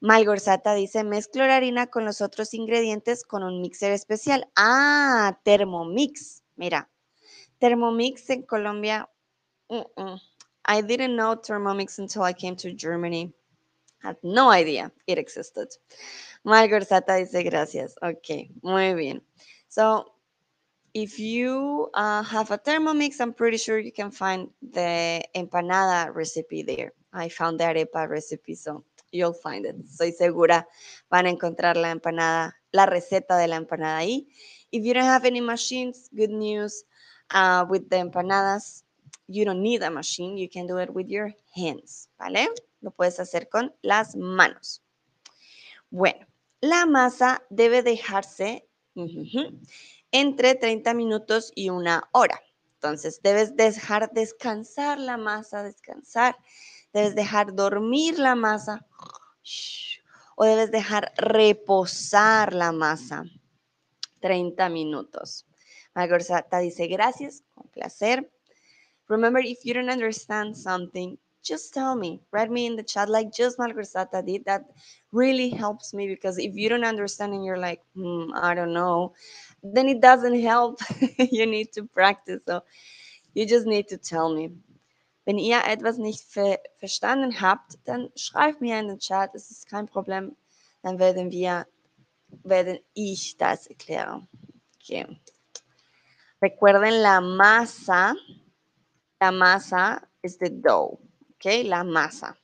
[0.00, 4.50] Malgorzata dice, mezclo la harina con los otros ingredientes con un mixer especial.
[4.54, 6.42] Ah, Thermomix.
[6.56, 6.90] Mira,
[7.58, 9.08] Thermomix en Colombia.
[9.70, 13.32] I didn't know Thermomix until I came to Germany.
[14.02, 15.68] Had no idea it existed.
[16.44, 17.94] Margaret dice gracias.
[18.02, 19.22] Okay, muy bien.
[19.68, 20.06] So
[20.92, 26.62] if you uh, have a Thermomix, I'm pretty sure you can find the empanada recipe
[26.62, 26.92] there.
[27.12, 29.76] I found the arepa recipe, so you'll find it.
[29.88, 30.66] Soy segura
[31.10, 34.26] van a encontrar la empanada, la receta de la empanada ahí.
[34.72, 36.84] If you don't have any machines, good news.
[37.30, 38.82] Uh, with the empanadas,
[39.26, 40.36] you don't need a machine.
[40.36, 42.48] You can do it with your hands, ¿vale?
[42.82, 44.82] Lo puedes hacer con las manos.
[45.88, 46.26] Bueno,
[46.60, 48.68] la masa debe dejarse
[50.10, 52.42] entre 30 minutos y una hora.
[52.74, 56.36] Entonces, debes dejar descansar la masa, descansar.
[56.92, 58.84] Debes dejar dormir la masa
[60.36, 63.24] o debes dejar reposar la masa
[64.20, 65.46] 30 minutos.
[65.94, 68.30] Margorzata dice gracias, con placer.
[69.08, 72.20] Remember, if you don't understand something, just tell me.
[72.30, 74.44] Write me in the chat like just Malgorzata did.
[74.44, 74.64] That
[75.12, 79.14] really helps me because if you don't understand and you're like, hmm, I don't know,
[79.62, 80.80] then it doesn't help.
[81.18, 82.40] you need to practice.
[82.46, 82.62] So
[83.34, 84.52] you just need to tell me.
[85.24, 89.34] Wenn ihr etwas nicht ver verstanden habt, dann schreibt mir in den Chat.
[89.34, 90.36] Es ist kein Problem.
[90.82, 91.66] Dann werden wir,
[92.42, 94.26] werden ich das erklären.
[94.80, 95.06] Okay.
[96.42, 98.14] Recuerden la masa.
[99.20, 100.98] La masa es the dough.
[101.44, 102.38] La masa.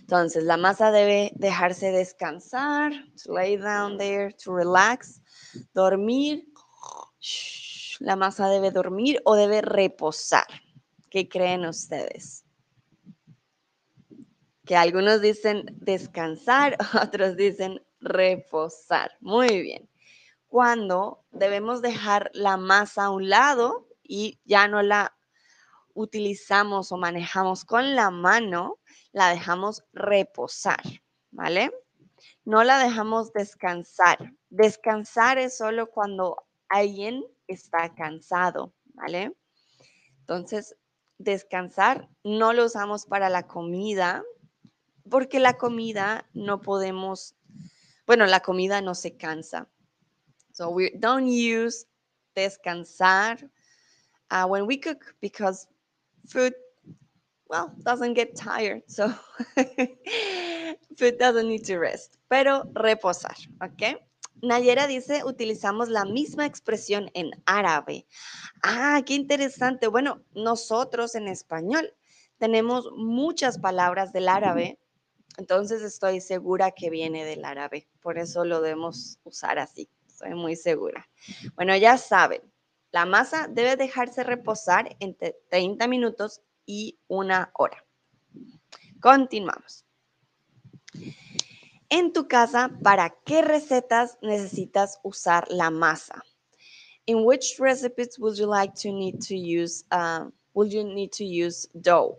[0.00, 2.92] Entonces, la masa debe dejarse descansar,
[3.22, 5.20] to lay down there, to relax,
[5.74, 6.42] dormir.
[7.98, 10.46] La masa debe dormir o debe reposar.
[11.10, 12.44] ¿Qué creen ustedes?
[14.64, 19.12] Que algunos dicen descansar, otros dicen reposar.
[19.20, 19.88] Muy bien.
[20.48, 25.14] Cuando debemos dejar la masa a un lado y ya no la
[25.94, 28.78] utilizamos o manejamos con la mano,
[29.12, 30.82] la dejamos reposar,
[31.30, 31.72] ¿vale?
[32.44, 34.34] No la dejamos descansar.
[34.48, 36.36] Descansar es solo cuando
[36.68, 39.34] alguien está cansado, ¿vale?
[40.20, 40.76] Entonces,
[41.18, 44.22] descansar no lo usamos para la comida,
[45.10, 47.34] porque la comida no podemos,
[48.06, 49.68] bueno, la comida no se cansa.
[50.52, 51.86] So we don't use
[52.34, 53.50] descansar
[54.30, 55.66] uh, when we cook because
[56.28, 56.54] food,
[57.48, 59.12] well, doesn't get tired, so
[60.96, 64.00] food doesn't need to rest, pero reposar, ¿ok?
[64.42, 68.06] Nayera dice, utilizamos la misma expresión en árabe.
[68.62, 69.86] Ah, qué interesante.
[69.86, 71.94] Bueno, nosotros en español
[72.38, 74.78] tenemos muchas palabras del árabe,
[75.36, 80.56] entonces estoy segura que viene del árabe, por eso lo debemos usar así, estoy muy
[80.56, 81.06] segura.
[81.54, 82.40] Bueno, ya saben,
[82.92, 87.84] la masa debe dejarse reposar entre 30 minutos y una hora.
[89.00, 89.84] Continuamos.
[91.88, 96.22] En tu casa, ¿para qué recetas necesitas usar la masa?
[97.06, 101.24] In which recipes would you like to need to use uh, would you need to
[101.24, 102.18] use dough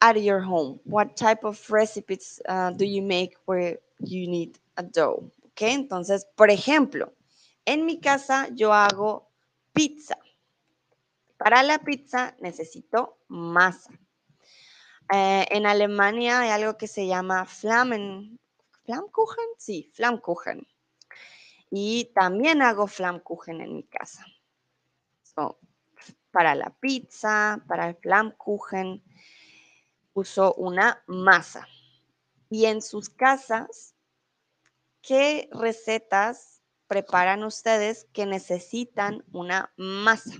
[0.00, 0.80] at your home?
[0.84, 5.30] What type of recipes uh, do you make where you need a dough?
[5.52, 7.12] Okay, entonces, por ejemplo,
[7.66, 9.30] en mi casa yo hago
[9.72, 10.16] pizza.
[11.36, 13.92] Para la pizza necesito masa.
[15.12, 18.40] Eh, en Alemania hay algo que se llama Flammen,
[18.84, 20.66] Flammkuchen, sí, Flammkuchen.
[21.70, 24.24] Y también hago Flammkuchen en mi casa.
[26.30, 29.02] para la pizza, para el Flammkuchen,
[30.12, 31.66] uso una masa.
[32.50, 33.94] Y en sus casas,
[35.02, 36.55] ¿qué recetas
[36.86, 40.36] preparan ustedes que necesitan una masa.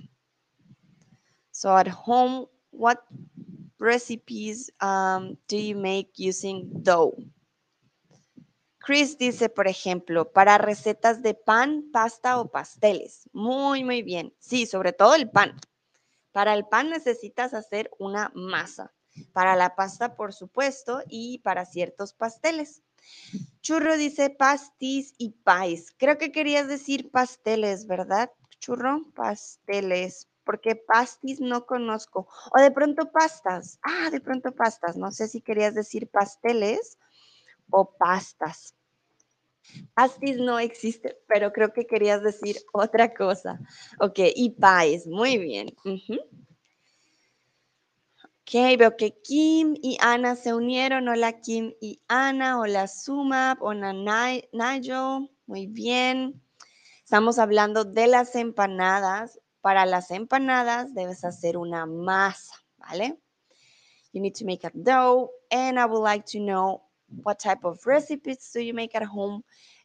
[1.51, 2.99] So at home, what
[3.79, 7.17] recipes um, do you make using dough?
[8.87, 13.29] Chris dice, por ejemplo, para recetas de pan, pasta o pasteles.
[13.33, 14.33] Muy, muy bien.
[14.39, 15.59] Sí, sobre todo el pan.
[16.31, 18.93] Para el pan necesitas hacer una masa.
[19.33, 22.81] Para la pasta, por supuesto, y para ciertos pasteles.
[23.61, 25.93] Churro dice pastis y pais.
[25.97, 28.31] Creo que querías decir pasteles, ¿verdad?
[28.59, 30.27] Churro, pasteles.
[30.43, 32.27] Porque pastis no conozco.
[32.57, 33.79] O de pronto pastas.
[33.81, 34.95] Ah, de pronto pastas.
[34.95, 36.97] No sé si querías decir pasteles
[37.69, 38.73] o pastas.
[39.93, 43.59] Pastis no existe, pero creo que querías decir otra cosa.
[43.99, 45.05] Ok, y pais.
[45.07, 45.75] Muy bien.
[48.47, 51.09] Ok, veo que Kim y Ana se unieron.
[51.09, 52.57] Hola Kim y Ana.
[52.57, 53.61] Hola Sumap.
[53.61, 55.29] Hola Nigel.
[55.47, 56.41] Muy bien.
[57.03, 59.37] Estamos hablando de las empanadas.
[59.59, 63.19] Para las empanadas debes hacer una masa, ¿vale?
[64.13, 66.83] You need to make a dough and I would like to know
[67.21, 69.43] what type of recipes do you make at home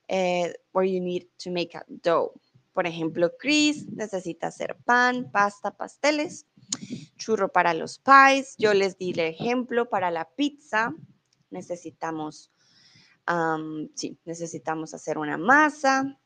[0.09, 2.33] uh, where you need to make a dough.
[2.75, 6.47] Por ejemplo, Chris necesita hacer pan, pasta, pasteles
[7.17, 8.55] churro para los pies.
[8.59, 10.95] Yo les di el ejemplo para la pizza.
[11.51, 12.51] Necesitamos,
[13.95, 16.19] sí, necesitamos hacer una masa.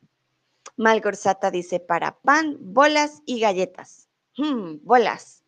[0.76, 4.08] Malgorzata dice para pan, bolas y galletas.
[4.36, 5.44] Hmm, bolas.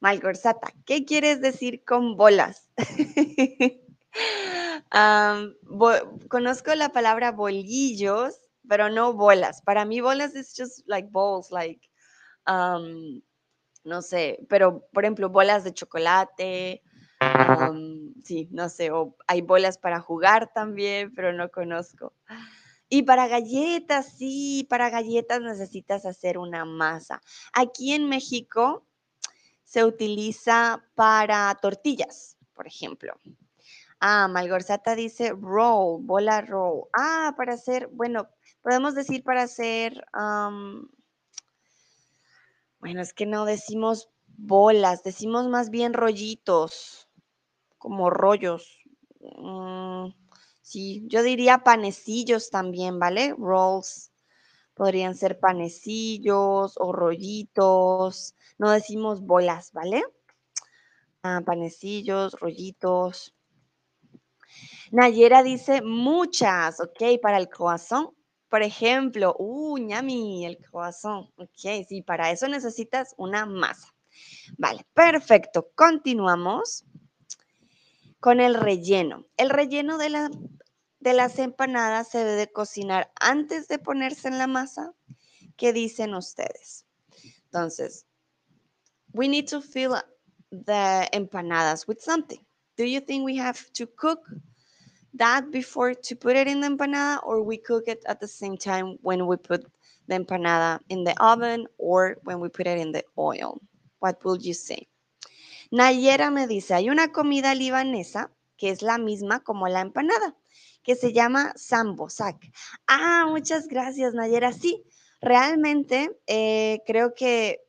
[0.00, 2.70] Malgorzata, ¿qué quieres decir con bolas?
[6.28, 8.34] conozco la palabra bolillos,
[8.68, 9.62] pero no bolas.
[9.62, 11.80] Para mí bolas es just like balls, like
[13.88, 16.82] no sé, pero por ejemplo, bolas de chocolate,
[18.22, 22.12] sí, no sé, o hay bolas para jugar también, pero no conozco.
[22.88, 27.20] Y para galletas, sí, para galletas necesitas hacer una masa.
[27.52, 28.86] Aquí en México
[29.64, 33.12] se utiliza para tortillas, por ejemplo.
[34.00, 36.84] Ah, Malgorzata dice roll, bola roll.
[36.96, 38.28] Ah, para hacer, bueno,
[38.62, 40.04] podemos decir para hacer,
[42.80, 47.08] bueno, es que no decimos bolas, decimos más bien rollitos,
[47.78, 48.78] como rollos.
[49.20, 50.10] Mm,
[50.62, 53.34] sí, yo diría panecillos también, ¿vale?
[53.36, 54.12] Rolls.
[54.74, 58.36] Podrían ser panecillos o rollitos.
[58.58, 60.04] No decimos bolas, ¿vale?
[61.24, 63.34] Ah, panecillos, rollitos.
[64.92, 68.10] Nayera dice muchas, ok, para el croissant.
[68.48, 71.28] Por ejemplo, uh, ñami, el croissant.
[71.36, 73.94] Ok, sí, para eso necesitas una masa.
[74.56, 75.70] Vale, perfecto.
[75.74, 76.84] Continuamos
[78.20, 79.26] con el relleno.
[79.36, 80.30] El relleno de,
[81.00, 84.94] de las empanadas se debe cocinar antes de ponerse en la masa.
[85.56, 86.86] ¿Qué dicen ustedes?
[87.44, 88.06] Entonces,
[89.12, 89.94] we need to fill
[90.50, 92.40] the empanadas with something.
[92.76, 94.20] Do you think we have to cook
[95.14, 98.56] that before to put it in the empanada or we cook it at the same
[98.56, 99.64] time when we put
[100.06, 103.60] the empanada in the oven or when we put it in the oil?
[104.00, 104.86] What will you say?
[105.72, 110.34] Nayera me dice, hay una comida libanesa que es la misma como la empanada,
[110.82, 112.50] que se llama sambosak.
[112.86, 114.52] Ah, muchas gracias, Nayera.
[114.52, 114.84] Sí,
[115.20, 117.60] realmente eh, creo que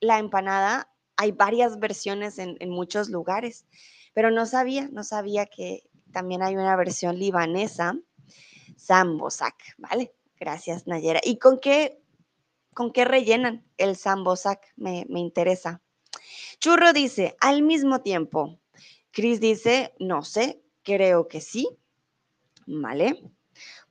[0.00, 3.66] la empanada hay varias versiones en muchos lugares,
[4.14, 7.94] pero no sabía, no sabía que también hay una versión libanesa,
[8.76, 10.14] sambosak, ¿vale?
[10.38, 11.20] Gracias, Nayera.
[11.22, 12.02] ¿Y con qué,
[12.74, 14.72] con qué rellenan el sambosak?
[14.76, 15.82] Me, me interesa.
[16.58, 18.58] Churro dice, al mismo tiempo.
[19.10, 21.68] Chris dice, no sé, creo que sí.
[22.66, 23.22] ¿Vale?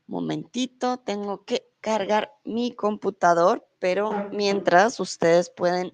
[0.08, 5.94] Momentito, tengo que cargar mi computador, pero mientras ustedes pueden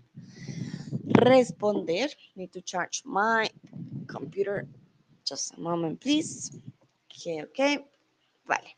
[1.04, 2.12] responder.
[2.36, 3.50] Need to charge my
[4.08, 4.68] computer.
[5.28, 6.52] Just a moment, please.
[7.12, 7.86] Ok, ok.
[8.46, 8.78] Vale.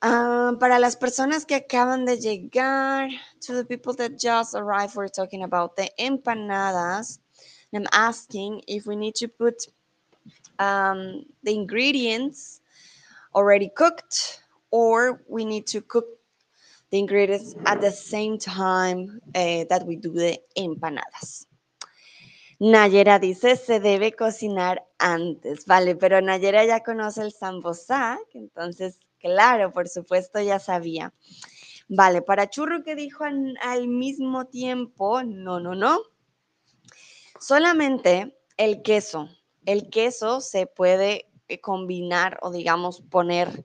[0.00, 3.10] Ah, para las personas que acaban de llegar,
[3.44, 7.18] to the people that just arrived, we're talking about the empanadas.
[7.74, 9.66] I'm asking if we need to put
[10.60, 12.60] um, the ingredients
[13.34, 16.06] already cooked or we need to cook
[16.90, 21.47] the ingredients at the same time uh, that we do the empanadas.
[22.58, 29.72] Nayera dice, se debe cocinar antes, vale, pero Nayera ya conoce el sambosak, entonces, claro,
[29.72, 31.14] por supuesto, ya sabía.
[31.88, 36.00] Vale, para churro que dijo al, al mismo tiempo, no, no, no.
[37.40, 39.28] Solamente el queso.
[39.64, 43.64] El queso se puede eh, combinar o digamos poner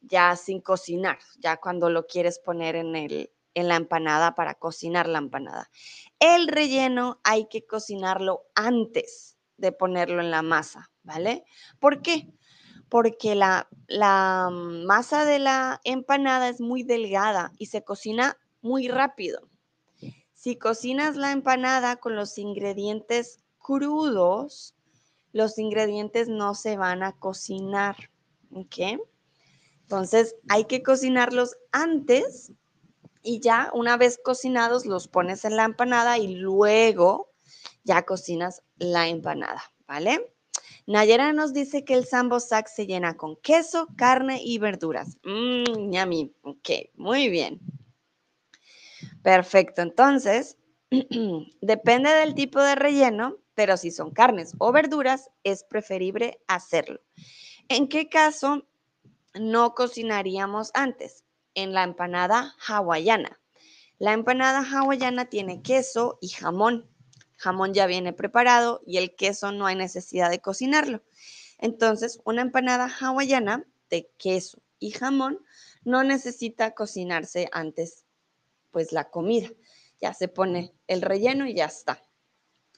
[0.00, 5.08] ya sin cocinar, ya cuando lo quieres poner en, el, en la empanada para cocinar
[5.08, 5.70] la empanada.
[6.18, 11.44] El relleno hay que cocinarlo antes de ponerlo en la masa, ¿vale?
[11.78, 12.32] ¿Por qué?
[12.88, 19.48] Porque la, la masa de la empanada es muy delgada y se cocina muy rápido.
[20.34, 24.74] Si cocinas la empanada con los ingredientes crudos,
[25.32, 28.10] los ingredientes no se van a cocinar.
[28.52, 29.00] ¿Ok?
[29.82, 32.52] Entonces hay que cocinarlos antes
[33.22, 37.32] y ya una vez cocinados los pones en la empanada y luego
[37.84, 40.34] ya cocinas la empanada, ¿vale?
[40.86, 45.16] Nayera nos dice que el sambo sac se llena con queso, carne y verduras.
[45.22, 46.34] Mmm, yummy.
[46.42, 47.60] Ok, muy bien.
[49.22, 50.58] Perfecto, entonces,
[51.60, 57.00] depende del tipo de relleno, pero si son carnes o verduras, es preferible hacerlo.
[57.68, 58.66] ¿En qué caso
[59.34, 61.21] no cocinaríamos antes
[61.54, 63.40] en la empanada hawaiana.
[63.98, 66.88] La empanada hawaiana tiene queso y jamón.
[67.36, 71.02] Jamón ya viene preparado y el queso no hay necesidad de cocinarlo.
[71.58, 75.44] Entonces, una empanada hawaiana de queso y jamón
[75.84, 78.04] no necesita cocinarse antes,
[78.70, 79.48] pues la comida.
[80.00, 82.02] Ya se pone el relleno y ya está.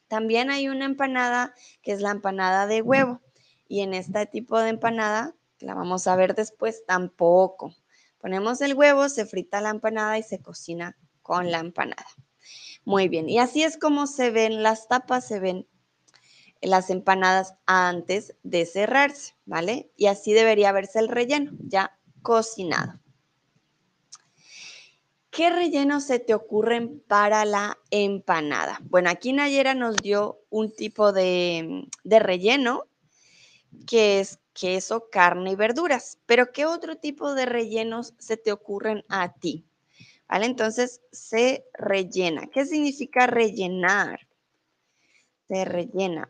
[0.08, 3.22] También hay una empanada que es la empanada de huevo.
[3.66, 7.74] Y en este tipo de empanada la vamos a ver después, tampoco.
[8.24, 12.06] Ponemos el huevo, se frita la empanada y se cocina con la empanada.
[12.86, 15.68] Muy bien, y así es como se ven las tapas, se ven
[16.62, 19.90] las empanadas antes de cerrarse, ¿vale?
[19.98, 22.98] Y así debería verse el relleno, ya cocinado.
[25.28, 28.80] ¿Qué relleno se te ocurren para la empanada?
[28.84, 32.86] Bueno, aquí Nayera nos dio un tipo de, de relleno
[33.86, 36.18] que es queso, carne y verduras.
[36.24, 39.66] Pero ¿qué otro tipo de rellenos se te ocurren a ti?
[40.28, 40.46] ¿Vale?
[40.46, 42.46] Entonces se rellena.
[42.46, 44.26] ¿Qué significa rellenar?
[45.48, 46.28] Se rellena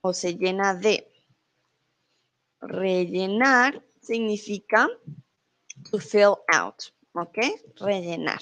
[0.00, 1.08] o se llena de.
[2.60, 4.88] Rellenar significa
[5.90, 6.82] to fill out,
[7.12, 7.38] ¿ok?
[7.76, 8.40] Rellenar.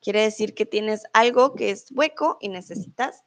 [0.00, 3.24] Quiere decir que tienes algo que es hueco y necesitas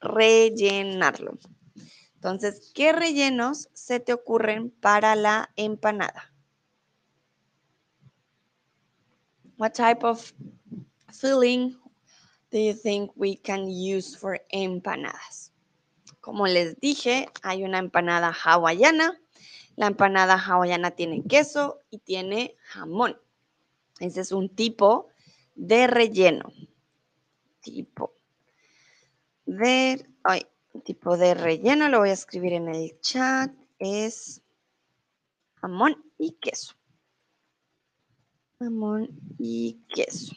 [0.00, 1.38] rellenarlo.
[2.24, 6.32] Entonces, ¿qué rellenos se te ocurren para la empanada?
[9.58, 10.32] What type of
[11.12, 11.78] filling
[12.50, 15.52] do you think we can use for empanadas?
[16.22, 19.20] Como les dije, hay una empanada hawaiana.
[19.76, 23.18] La empanada hawaiana tiene queso y tiene jamón.
[24.00, 25.10] Ese es un tipo
[25.56, 26.50] de relleno.
[27.60, 28.14] Tipo
[29.44, 30.46] de, ay,
[30.82, 34.42] tipo de relleno, lo voy a escribir en el chat, es
[35.56, 36.74] jamón y queso.
[38.58, 39.08] Jamón
[39.38, 40.34] y queso.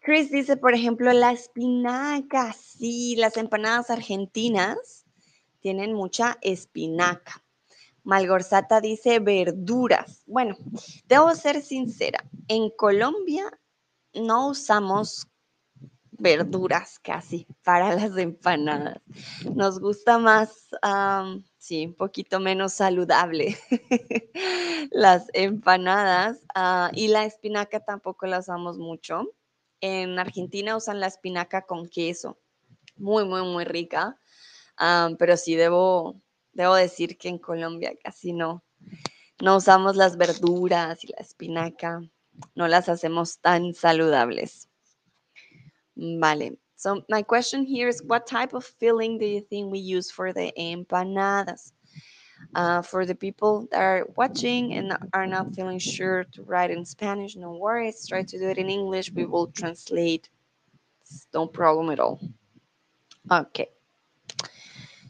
[0.00, 2.52] Chris dice, por ejemplo, la espinaca.
[2.52, 5.04] Sí, las empanadas argentinas
[5.60, 7.44] tienen mucha espinaca.
[8.02, 10.24] Malgorzata dice verduras.
[10.26, 10.56] Bueno,
[11.06, 12.24] debo ser sincera.
[12.48, 13.58] En Colombia
[14.12, 15.28] no usamos
[16.12, 19.00] verduras casi para las empanadas.
[19.54, 20.68] Nos gusta más,
[21.58, 23.58] sí, un poquito menos saludable
[24.90, 29.34] las empanadas ah, y la espinaca tampoco la usamos mucho.
[29.80, 32.38] En Argentina usan la espinaca con queso,
[32.96, 34.16] muy, muy, muy rica,
[35.18, 36.20] pero sí debo,
[36.52, 38.62] debo decir que en Colombia casi no,
[39.40, 42.00] no usamos las verduras y la espinaca,
[42.54, 44.68] no las hacemos tan saludables.
[45.96, 46.56] Vale.
[46.76, 50.32] So my question here is what type of filling do you think we use for
[50.32, 51.72] the empanadas?
[52.56, 56.84] Uh, for the people that are watching and are not feeling sure to write in
[56.84, 58.06] Spanish, no worries.
[58.08, 59.12] Try to do it in English.
[59.12, 60.28] We will translate.
[61.02, 62.18] It's no problem at all.
[63.30, 63.68] Ok.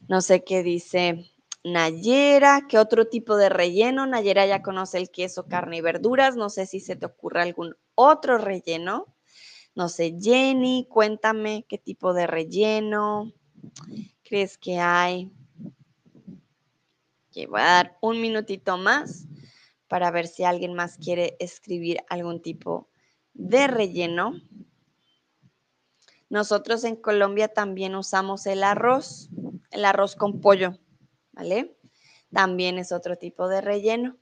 [0.08, 1.32] No sé qué dice
[1.64, 2.66] Nayera.
[2.68, 4.06] ¿Qué otro tipo de relleno?
[4.06, 6.36] Nayera ya conoce el queso, carne y verduras.
[6.36, 9.06] No sé si se te ocurre algún otro relleno.
[9.74, 13.32] No sé, Jenny, cuéntame qué tipo de relleno
[14.32, 15.30] crees que hay.
[17.34, 19.26] voy a dar un minutito más
[19.88, 22.88] para ver si alguien más quiere escribir algún tipo
[23.34, 24.32] de relleno.
[26.30, 29.28] Nosotros en Colombia también usamos el arroz,
[29.70, 30.78] el arroz con pollo,
[31.32, 31.76] ¿vale?
[32.32, 34.16] También es otro tipo de relleno.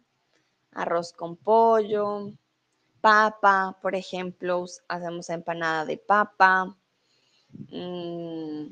[0.73, 2.33] Arroz con pollo,
[3.01, 6.77] papa, por ejemplo, hacemos empanada de papa,
[7.71, 8.67] mm,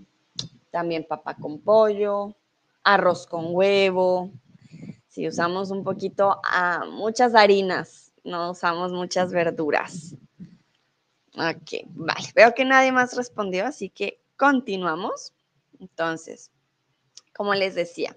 [0.71, 2.35] también papa con pollo,
[2.83, 4.31] arroz con huevo.
[5.09, 10.15] Si usamos un poquito, a muchas harinas, no usamos muchas verduras.
[11.35, 12.29] Ok, vale.
[12.35, 15.33] Veo que nadie más respondió, así que continuamos.
[15.81, 16.51] Entonces,
[17.35, 18.17] como les decía,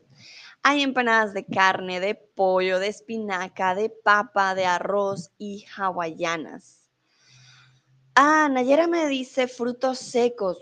[0.64, 6.90] hay empanadas de carne, de pollo, de espinaca, de papa, de arroz y hawaianas.
[8.16, 10.58] Ah, Nayera me dice frutos secos.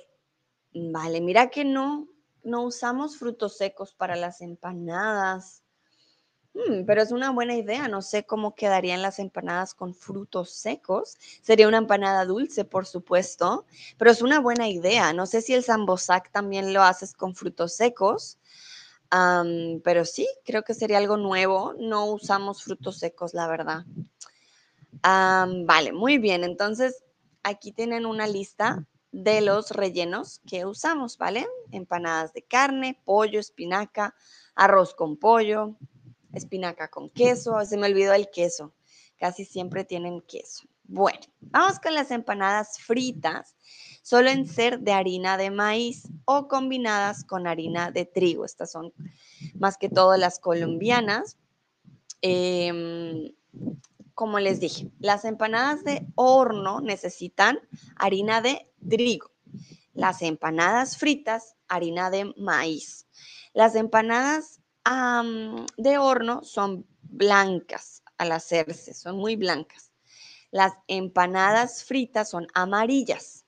[0.73, 2.07] Vale, mira que no,
[2.43, 5.63] no usamos frutos secos para las empanadas.
[6.53, 7.87] Mm, pero es una buena idea.
[7.87, 11.17] No sé cómo quedarían las empanadas con frutos secos.
[11.41, 13.65] Sería una empanada dulce, por supuesto,
[13.97, 15.11] pero es una buena idea.
[15.11, 18.37] No sé si el sambosac también lo haces con frutos secos
[19.09, 21.73] pero sí, creo que sería algo nuevo.
[21.79, 23.85] No usamos frutos secos, la verdad.
[25.01, 26.43] vale, muy bien.
[26.43, 27.03] Entonces,
[27.43, 31.47] aquí tienen una lista de los rellenos que usamos, ¿vale?
[31.71, 34.15] Empanadas de carne, pollo, espinaca,
[34.55, 35.75] arroz con pollo,
[36.33, 37.63] espinaca con queso.
[37.65, 38.73] Se me olvidó el queso.
[39.17, 40.67] Casi siempre tienen queso.
[40.83, 43.55] Bueno, vamos con las empanadas fritas
[44.01, 48.45] suelen ser de harina de maíz o combinadas con harina de trigo.
[48.45, 48.93] Estas son
[49.55, 51.37] más que todo las colombianas.
[52.21, 53.31] Em,
[54.13, 57.59] como les dije, las empanadas de horno necesitan
[57.95, 59.31] harina de trigo.
[59.93, 63.07] Las empanadas fritas, harina de maíz.
[63.53, 64.61] Las empanadas
[65.77, 69.91] de horno son blancas al hacerse, son muy blancas.
[70.51, 73.38] Las empanadas fritas son amarillas.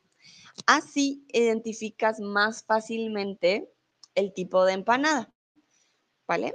[0.66, 3.72] Así identificas más fácilmente
[4.16, 5.34] el tipo de empanada,
[6.28, 6.54] ¿vale?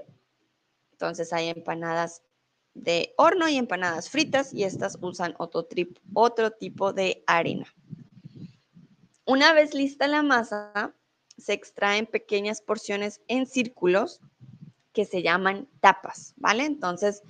[0.93, 2.23] Entonces hay empanadas
[2.75, 5.67] de horno y empanadas fritas y estas usan otro,
[6.15, 7.67] otro tipo de harina.
[9.25, 10.95] Una vez lista la masa,
[11.37, 14.21] se extraen pequeñas porciones en círculos
[14.93, 16.65] que se llaman tapas, ¿vale?
[16.65, 17.23] Entonces,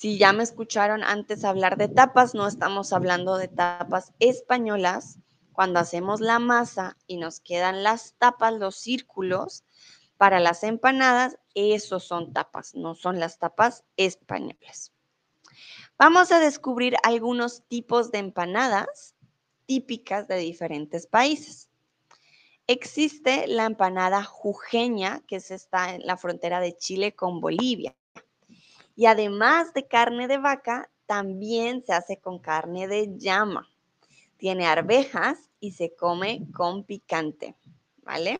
[0.00, 5.18] Si ya me escucharon antes hablar de tapas, no estamos hablando de tapas españolas.
[5.60, 9.66] Cuando hacemos la masa y nos quedan las tapas, los círculos,
[10.16, 14.94] para las empanadas, esos son tapas, no son las tapas españolas.
[15.98, 19.14] Vamos a descubrir algunos tipos de empanadas
[19.66, 21.68] típicas de diferentes países.
[22.66, 27.94] Existe la empanada jujeña, que es está en la frontera de Chile con Bolivia.
[28.96, 33.68] Y además de carne de vaca, también se hace con carne de llama.
[34.38, 37.54] Tiene arvejas y se come con picante,
[38.02, 38.38] ¿vale?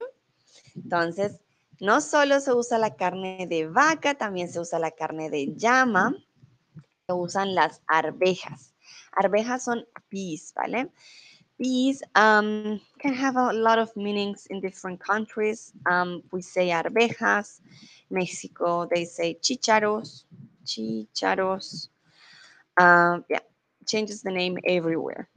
[0.74, 1.40] Entonces,
[1.80, 6.14] no solo se usa la carne de vaca, también se usa la carne de llama,
[7.06, 8.74] se usan las arvejas.
[9.12, 10.90] Arvejas son peas, ¿vale?
[11.58, 15.72] Peas um, can have a lot of meanings in different countries.
[15.86, 17.60] Um, we say arvejas.
[18.10, 20.24] Mexico, they say chicharos,
[20.64, 21.88] chicharos.
[22.76, 23.38] Uh, yeah,
[23.86, 25.28] changes the name everywhere.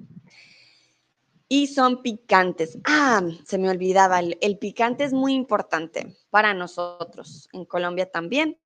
[1.56, 2.80] Y son picantes.
[2.84, 7.48] Ah, se me olvidaba, el, picante es muy importante para nosotros.
[7.54, 8.60] En Colombia también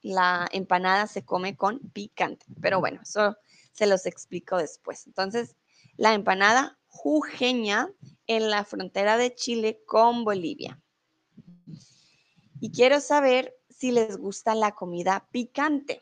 [0.00, 2.46] la empanada se come con picante.
[2.62, 3.36] Pero bueno, eso
[3.72, 5.08] se los explico después.
[5.08, 5.56] Entonces,
[5.96, 7.90] la empanada jujeña
[8.28, 10.80] en la frontera de Chile con Bolivia.
[12.60, 15.98] Y quiero saber si les gusta la comida picante.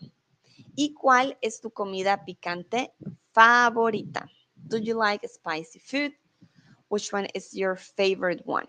[0.77, 2.93] ¿Y cuál es tu comida picante
[3.33, 4.31] favorita?
[4.69, 6.13] Do you like spicy food?
[6.89, 8.69] Which one is your favorite one?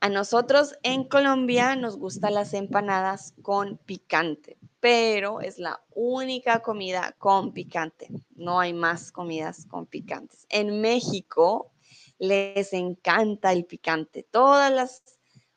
[0.00, 7.16] A nosotros en Colombia nos gustan las empanadas con picante, pero es la única comida
[7.18, 8.08] con picante.
[8.36, 10.46] No hay más comidas con picantes.
[10.50, 11.72] En México
[12.18, 14.28] les encanta el picante.
[14.30, 15.02] Todas las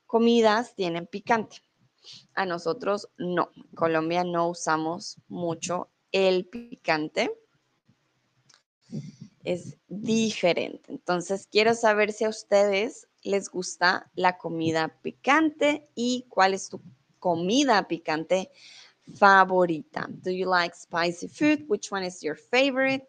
[0.06, 1.58] comidas tienen picante.
[2.34, 3.52] A nosotros no.
[3.56, 7.38] En Colombia no usamos mucho el picante.
[9.44, 10.92] Es diferente.
[10.92, 16.82] Entonces, quiero saber si a ustedes les gusta la comida picante y cuál es tu
[17.20, 18.52] comida picante
[19.16, 20.08] favorita.
[20.10, 21.66] Do you like spicy food?
[21.68, 23.08] Which one is your favorite?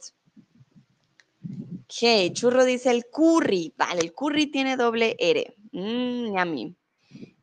[1.84, 3.74] Ok, Churro dice el curry.
[3.76, 5.56] Vale, el curry tiene doble R.
[5.72, 6.76] Mmm, yummy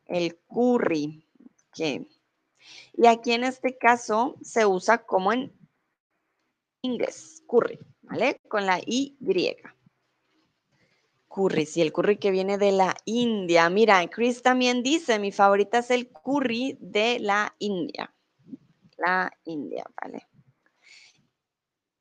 [0.06, 1.22] el curry.
[2.94, 5.52] Y aquí en este caso se usa como en
[6.82, 7.78] inglés, curry,
[8.08, 8.40] ¿vale?
[8.48, 9.16] Con la Y.
[11.28, 13.68] Curry, sí, el curry que viene de la India.
[13.68, 18.14] Mira, Chris también dice, mi favorita es el curry de la India.
[18.96, 20.26] La India, ¿vale?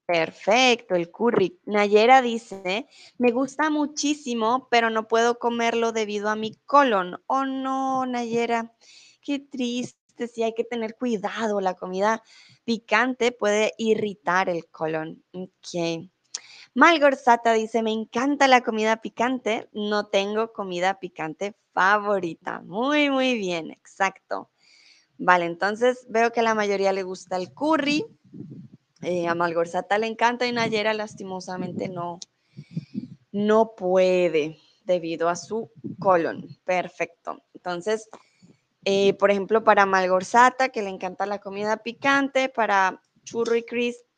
[0.06, 1.60] Perfecto, el curry.
[1.66, 2.88] Nayera dice,
[3.18, 7.22] me gusta muchísimo, pero no puedo comerlo debido a mi colon.
[7.26, 8.74] Oh no, Nayera,
[9.22, 11.60] qué triste, sí hay que tener cuidado.
[11.60, 12.22] La comida
[12.66, 15.24] picante puede irritar el colon.
[15.32, 16.10] Ok.
[16.74, 22.62] Malgorzata dice, me encanta la comida picante, no tengo comida picante favorita.
[22.66, 24.50] Muy, muy bien, exacto.
[25.18, 28.06] Vale, entonces veo que a la mayoría le gusta el curry.
[29.02, 32.20] Eh, a Malgorzata le encanta y Nayera lastimosamente no,
[33.32, 36.58] no puede debido a su colon.
[36.66, 37.42] Perfecto.
[37.54, 38.10] Entonces,
[38.86, 43.66] eh, por ejemplo, para Malgorzata, que le encanta la comida picante, para Churro y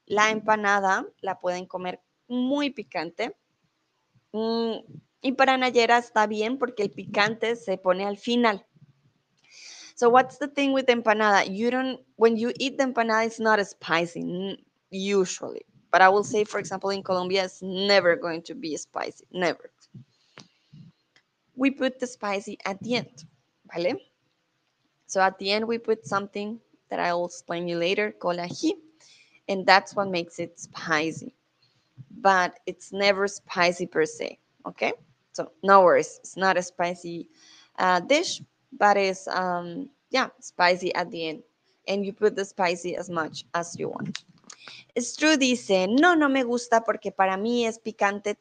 [0.06, 3.36] la empanada la pueden comer muy picante.
[4.34, 4.74] Mm,
[5.22, 8.66] y para Nayera está bien porque el picante se pone al final.
[9.96, 11.46] So what's the thing with empanada?
[11.46, 14.58] You don't, when you eat the empanada, it's not spicy
[14.92, 15.66] usually.
[15.92, 19.72] But I will say, for example, in Colombia, it's never going to be spicy, never.
[21.56, 23.26] We put the spicy at the end,
[23.66, 23.98] ¿vale?
[25.08, 28.74] So at the end, we put something that I will explain you later called ají,
[29.48, 31.34] and that's what makes it spicy.
[32.20, 34.94] But it's never spicy per se, okay?
[35.32, 37.30] So no worries, it's not a spicy
[37.80, 38.42] uh, dish,
[38.78, 41.44] but it's, um, yeah, spicy at the end.
[41.88, 44.24] And you put the spicy as much as you want.
[44.98, 48.36] Stru dice, no, no me gusta porque para mí es picante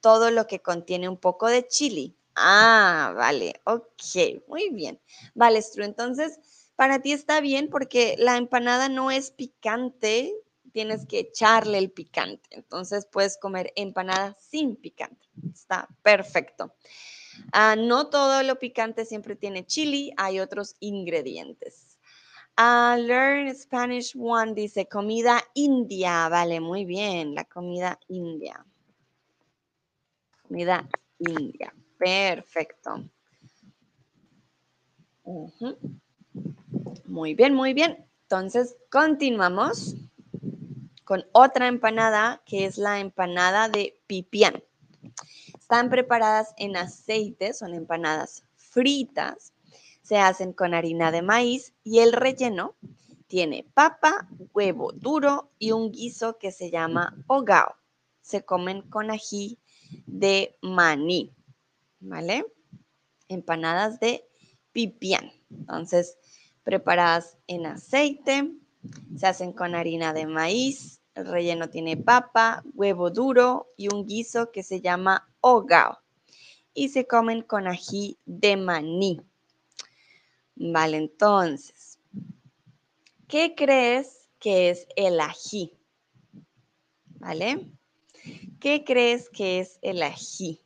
[0.00, 2.15] todo lo que contiene un poco de chili.
[2.36, 5.00] Ah, vale, ok, muy bien.
[5.34, 6.38] Vale, Stru, entonces
[6.76, 10.34] para ti está bien porque la empanada no es picante,
[10.72, 12.48] tienes que echarle el picante.
[12.50, 15.26] Entonces puedes comer empanada sin picante.
[15.50, 16.74] Está perfecto.
[17.52, 21.98] Ah, no todo lo picante siempre tiene chili, hay otros ingredientes.
[22.58, 26.28] Uh, learn Spanish one dice comida india.
[26.28, 27.34] Vale, muy bien.
[27.34, 28.64] La comida india.
[30.42, 31.74] Comida india.
[31.98, 33.04] Perfecto.
[37.06, 38.06] Muy bien, muy bien.
[38.22, 39.94] Entonces, continuamos
[41.04, 44.62] con otra empanada que es la empanada de pipián.
[45.58, 49.52] Están preparadas en aceite, son empanadas fritas,
[50.02, 52.76] se hacen con harina de maíz y el relleno
[53.26, 57.74] tiene papa, huevo duro y un guiso que se llama hogao.
[58.20, 59.58] Se comen con ají
[60.06, 61.35] de maní,
[62.06, 62.46] ¿vale?
[63.28, 64.24] Empanadas de
[64.72, 65.32] pipián.
[65.50, 66.18] Entonces,
[66.62, 68.52] preparadas en aceite,
[69.16, 74.52] se hacen con harina de maíz, el relleno tiene papa, huevo duro y un guiso
[74.52, 75.98] que se llama hogao.
[76.74, 79.22] Y se comen con ají de maní.
[80.56, 81.98] Vale, entonces,
[83.28, 85.72] ¿qué crees que es el ají?
[87.18, 87.70] ¿Vale?
[88.60, 90.60] ¿Qué crees que es el ají?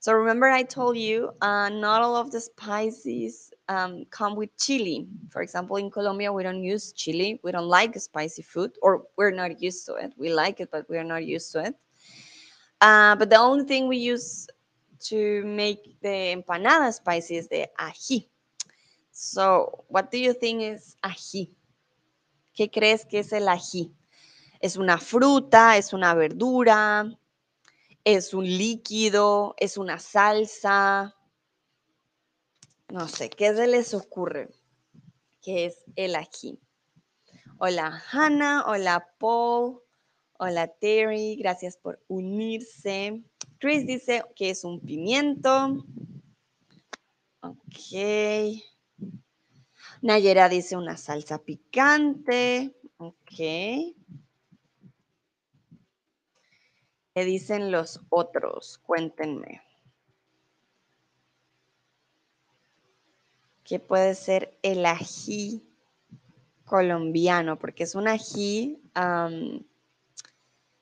[0.00, 5.06] So remember I told you uh, not all of the spices um, come with chili.
[5.28, 7.38] For example, in Colombia, we don't use chili.
[7.44, 10.14] We don't like spicy food, or we're not used to it.
[10.16, 11.74] We like it, but we're not used to it.
[12.80, 14.48] Uh, but the only thing we use
[15.00, 18.26] to make the empanada spicy is the ají.
[19.12, 21.50] So, what do you think is ají?
[22.56, 23.90] ¿Qué crees que es el ají?
[24.62, 25.76] ¿Es una fruta?
[25.76, 27.19] ¿Es una verdura?
[28.04, 29.54] ¿Es un líquido?
[29.58, 31.14] ¿Es una salsa?
[32.88, 34.48] No sé, ¿qué se les ocurre?
[35.42, 36.58] ¿Qué es el ají?
[37.58, 39.80] Hola Hannah, hola Paul,
[40.38, 43.22] hola Terry, gracias por unirse.
[43.58, 45.84] Chris dice que es un pimiento.
[47.42, 48.62] Ok.
[50.00, 52.74] Nayera dice una salsa picante.
[52.96, 53.94] Ok.
[57.14, 58.78] ¿Qué dicen los otros?
[58.78, 59.62] Cuéntenme.
[63.64, 65.62] ¿Qué puede ser el ají
[66.64, 67.58] colombiano?
[67.58, 68.80] Porque es un ají,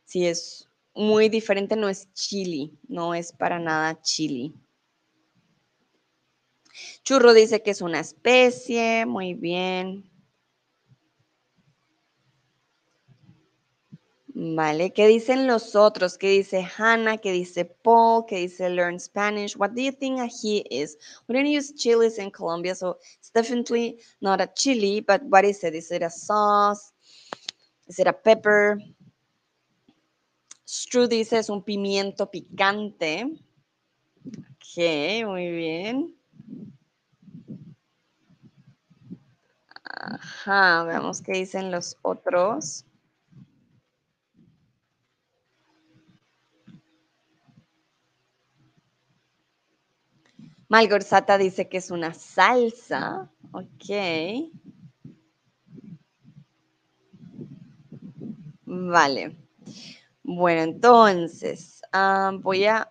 [0.04, 4.54] si es muy diferente, no es chili, no es para nada chili.
[7.04, 10.10] Churro dice que es una especie, muy bien.
[14.40, 16.16] Vale, ¿qué dicen los otros?
[16.16, 17.16] ¿Qué dice Hannah?
[17.16, 18.24] ¿Qué dice Paul?
[18.24, 19.56] ¿Qué dice Learn Spanish?
[19.56, 20.96] What do you think ají is?
[21.26, 25.64] We don't use chilies in Colombia, so it's definitely not a chili, but what is
[25.64, 25.74] it?
[25.74, 26.92] Is it a sauce?
[27.88, 28.78] Is it a pepper?
[30.64, 33.24] Stru dice es un pimiento picante.
[34.24, 36.14] Ok, muy bien.
[39.82, 42.84] Ajá, veamos qué dicen los otros.
[50.68, 53.30] Malgorzata dice que es una salsa.
[53.52, 54.52] Ok.
[58.66, 59.36] Vale.
[60.22, 62.90] Bueno, entonces ah, voy a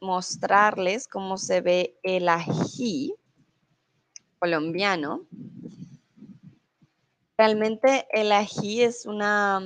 [0.00, 3.14] mostrarles cómo se ve el ají
[4.38, 5.26] colombiano.
[7.36, 9.60] Realmente el ají es una,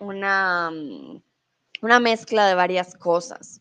[0.00, 0.70] una
[1.82, 3.60] una mezcla de varias cosas.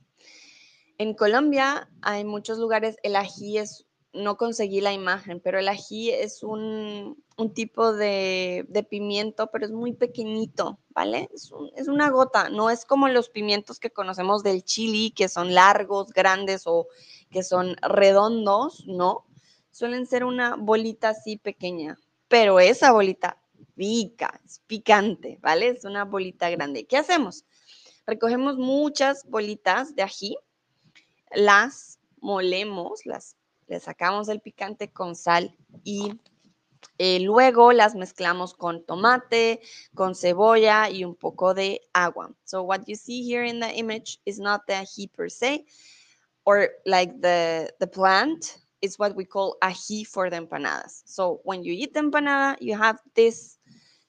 [0.97, 6.11] En Colombia hay muchos lugares, el ají es, no conseguí la imagen, pero el ají
[6.11, 7.23] es un,
[7.55, 11.29] tipo de, pimiento, pero es muy pequeñito, ¿vale?
[11.33, 15.53] Es, es, una gota, no es como los pimientos que conocemos del chili, que son
[15.53, 16.87] largos, grandes o
[17.31, 19.25] que son redondos, no.
[19.71, 21.97] Suelen ser una bolita así pequeña,
[22.27, 23.37] pero esa bolita
[23.75, 25.69] pica, es picante, ¿vale?
[25.69, 26.85] Es una bolita grande.
[26.85, 27.45] ¿Qué hacemos?
[28.09, 30.35] Recogemos muchas bolitas de ají,
[31.31, 33.35] las molemos, las,
[33.67, 36.19] le sacamos el picante con sal y
[36.97, 39.61] eh, luego las mezclamos con tomate,
[39.93, 42.33] con cebolla y un poco de agua.
[42.45, 45.67] So what you see here in the image is not the ají per se,
[46.45, 51.03] or like the, the plant, it's what we call ají for the empanadas.
[51.05, 53.59] So when you eat the empanada, you have this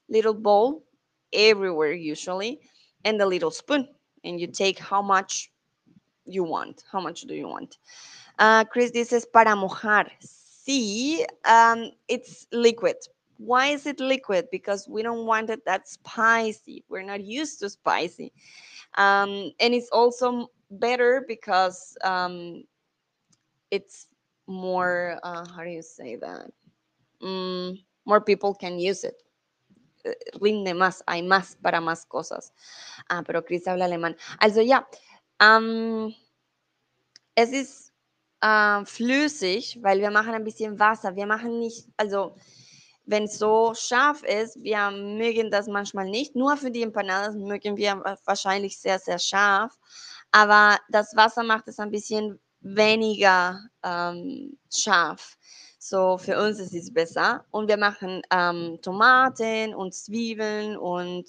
[0.09, 0.85] little bowl
[1.31, 2.61] everywhere usually
[3.05, 3.87] and a little spoon
[4.23, 5.51] and you take how much
[6.25, 6.83] you want.
[6.91, 7.77] How much do you want?
[8.39, 10.09] Uh, Chris this is para mojar.
[10.19, 12.95] See, um, it's liquid.
[13.37, 14.47] Why is it liquid?
[14.51, 16.83] Because we don't want it that spicy.
[16.89, 18.31] We're not used to spicy.
[18.97, 22.63] Um, and it's also better because um,
[23.71, 24.07] it's
[24.47, 26.51] more, uh, how do you say that?
[27.21, 29.15] Mm, more people can use it.
[30.39, 32.53] Rinde más, hay más para más cosas.
[33.09, 34.15] Ah, pero Chris habla alemán.
[34.39, 34.87] Also ja,
[35.39, 36.13] um,
[37.35, 37.93] es ist
[38.41, 41.15] äh, flüssig, weil wir machen ein bisschen Wasser.
[41.15, 42.35] Wir machen nicht, also
[43.05, 46.35] wenn es so scharf ist, wir mögen das manchmal nicht.
[46.35, 49.77] Nur für die Empanadas mögen wir wahrscheinlich sehr, sehr scharf.
[50.31, 55.37] Aber das Wasser macht es ein bisschen weniger ähm, scharf.
[55.91, 57.43] So für uns ist es besser.
[57.51, 61.25] Und wir machen ähm, Tomaten und Zwiebeln und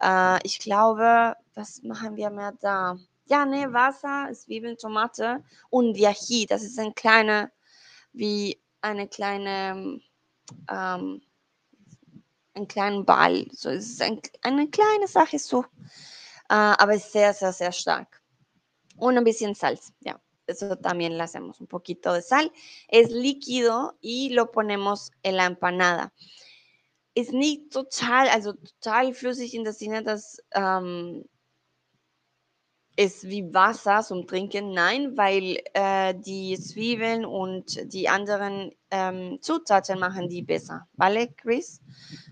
[0.00, 2.96] äh, ich glaube, was machen wir mehr da?
[3.26, 6.46] Ja, ne, Wasser, Zwiebeln, Tomate und Yahi.
[6.48, 7.50] Das ist ein kleiner,
[8.12, 10.00] wie eine kleine,
[10.70, 11.20] ähm,
[12.54, 13.48] ein kleinen Ball.
[13.50, 15.64] So es ist ein, eine kleine Sache so,
[16.50, 18.22] äh, aber sehr, sehr, sehr stark.
[18.96, 20.20] Und ein bisschen Salz, ja.
[20.46, 22.52] Eso también le hacemos un poquito de sal.
[22.88, 26.12] Es líquido y lo ponemos en la empanada.
[27.14, 31.24] Ist nicht total, also total flüssig in der Sinne, dass ähm,
[32.96, 34.72] es wie Wasser zum Trinken.
[34.72, 40.86] Nein, weil äh, die Zwiebeln und die anderen ähm, Zutaten machen die besser.
[40.94, 41.80] Vale, Chris?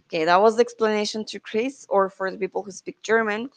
[0.06, 3.50] Okay, that was the explanation to Chris or for the people who speak German.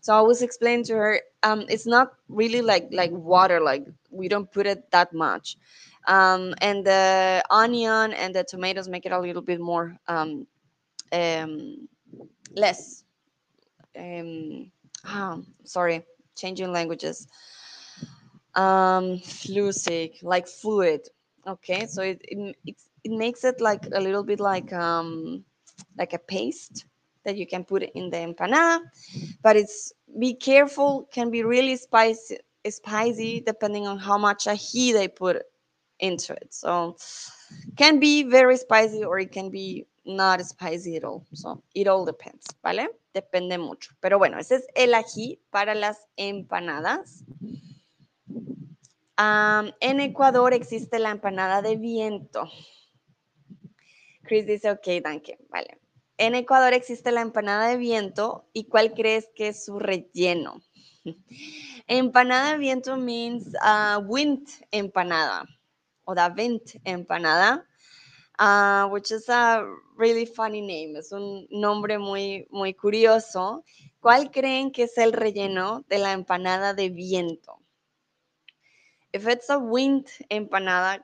[0.00, 4.28] So I was explaining to her, um, it's not really like like water, like we
[4.28, 5.56] don't put it that much.
[6.06, 10.46] Um, and the onion and the tomatoes make it a little bit more um,
[11.12, 11.88] um,
[12.54, 13.04] less.
[13.98, 14.70] Um,
[15.06, 16.04] oh, sorry,
[16.36, 17.28] changing languages.
[18.54, 21.08] Um, flüssig, like fluid.
[21.46, 22.56] Okay, so it, it
[23.04, 25.44] it makes it like a little bit like um
[25.96, 26.84] like a paste
[27.24, 28.80] that you can put in the empanada,
[29.42, 31.08] but it's be careful.
[31.12, 35.42] Can be really spicy, spicy depending on how much ají they put
[35.98, 36.52] into it.
[36.52, 36.96] So
[37.76, 41.26] can be very spicy or it can be not spicy at all.
[41.34, 42.88] So it all depends, ¿vale?
[43.14, 43.92] Depende mucho.
[44.00, 47.24] Pero bueno, ese es el ají para las empanadas.
[49.18, 52.48] En Ecuador existe la empanada de viento.
[54.22, 55.79] Chris dice, ok, danke, vale.
[56.20, 58.44] En Ecuador existe la empanada de viento.
[58.52, 60.60] ¿Y cuál crees que es su relleno?
[61.86, 65.46] empanada de viento means uh, wind empanada
[66.04, 67.66] o da wind empanada,
[68.38, 69.64] uh, which is a
[69.96, 70.98] really funny name.
[70.98, 73.64] Es un nombre muy, muy curioso.
[73.98, 77.62] ¿Cuál creen que es el relleno de la empanada de viento?
[79.14, 81.02] If it's a wind empanada,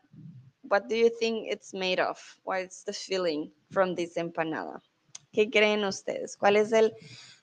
[0.63, 2.19] what do you think it's made of?
[2.45, 4.83] What's the filling from this empanada?
[5.37, 6.35] ¿Qué creen ustedes?
[6.35, 6.95] ¿Cuál es el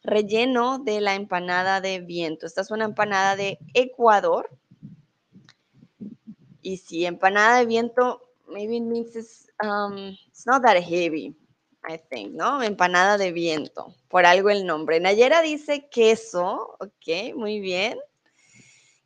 [0.01, 2.47] relleno de la empanada de viento?
[2.47, 4.49] Esta es una empanada de Ecuador.
[6.63, 11.35] Y si empanada de viento, maybe it means it's, um, it's not that heavy,
[11.87, 12.63] I think, ¿no?
[12.63, 14.99] Empanada de viento, por algo el nombre.
[14.99, 17.99] Nayera dice queso, ok, muy bien.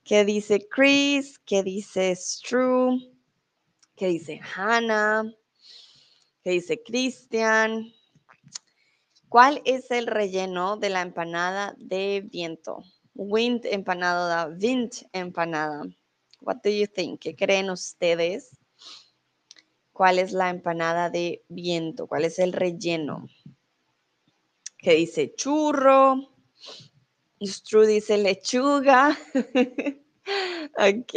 [0.05, 1.39] ¿Qué dice Chris?
[1.39, 3.01] ¿Qué dice Stru?
[3.97, 5.25] ¿Qué dice Hannah?
[6.41, 7.96] ¿Qué dice Christian?
[9.29, 12.83] ¿Cuál es el relleno de la empanada de viento?
[13.13, 15.83] Wind empanada, wind empanada.
[16.39, 17.19] What do you think?
[17.19, 18.57] ¿Qué creen ustedes?
[19.91, 22.07] ¿Cuál es la empanada de viento?
[22.07, 23.27] ¿Cuál es el relleno?
[24.77, 26.29] ¿Qué dice churro?
[27.41, 29.17] Stru dice lechuga.
[30.77, 31.13] ok,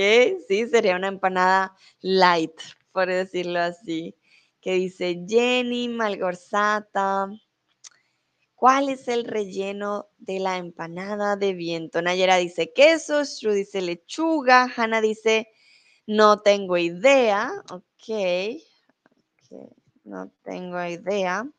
[0.48, 2.58] sí, sería una empanada light,
[2.90, 4.16] por decirlo así.
[4.60, 7.28] ¿Qué dice Jenny, malgorzata.
[8.60, 12.02] ¿Cuál es el relleno de la empanada de viento?
[12.02, 15.48] Nayera dice queso, Stru dice lechuga, Hanna dice
[16.06, 17.50] no tengo idea.
[17.70, 18.60] Ok, okay.
[20.04, 21.50] no tengo idea.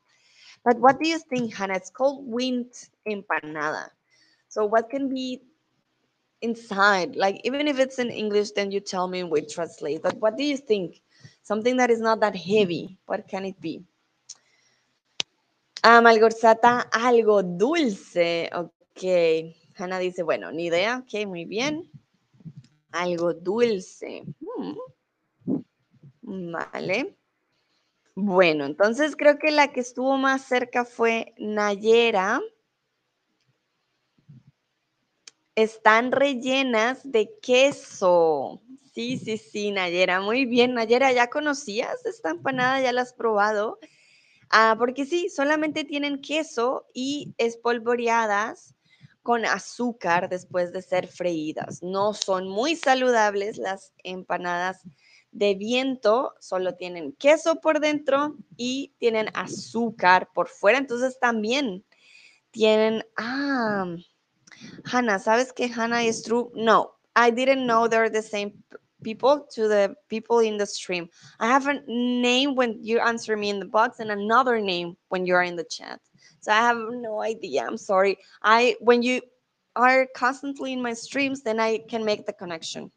[0.63, 1.77] But what do you think, Hannah?
[1.77, 2.71] It's called wind
[3.07, 3.89] empanada.
[4.49, 5.41] So what can be
[6.41, 7.15] inside?
[7.15, 10.03] Like even if it's in English, then you tell me we translate.
[10.03, 11.01] But what do you think?
[11.41, 12.99] Something that is not that heavy.
[13.07, 13.83] What can it be?
[15.84, 18.49] Ah, malgorzata, algo dulce.
[18.53, 19.03] Ok.
[19.75, 20.99] Hanna dice, bueno, ni idea.
[21.03, 21.89] Ok, muy bien.
[22.91, 24.23] Algo dulce.
[24.39, 24.75] Hmm.
[26.21, 27.17] Vale.
[28.13, 32.41] Bueno, entonces creo que la que estuvo más cerca fue Nayera.
[35.55, 38.61] Están rellenas de queso.
[38.93, 40.21] Sí, sí, sí, Nayera.
[40.21, 42.82] Muy bien, Nayera, ¿ya conocías esta empanada?
[42.82, 43.79] ¿Ya la has probado?
[44.51, 48.75] Ah, porque sí, solamente tienen queso y espolvoreadas
[49.23, 51.81] con azúcar después de ser freídas.
[51.81, 54.81] No son muy saludables las empanadas
[55.31, 60.77] de viento, solo tienen queso por dentro y tienen azúcar por fuera.
[60.77, 61.85] Entonces también
[62.51, 63.85] tienen, ah,
[64.83, 66.51] Hannah, ¿sabes qué Hannah y Stru?
[66.55, 68.53] No, I didn't know they're the same
[69.03, 71.09] people to the people in the stream.
[71.39, 75.25] I have a name when you answer me in the box and another name when
[75.25, 75.99] you are in the chat.
[76.39, 77.65] So I have no idea.
[77.65, 78.17] I'm sorry.
[78.43, 79.21] I when you
[79.75, 82.91] are constantly in my streams, then I can make the connection.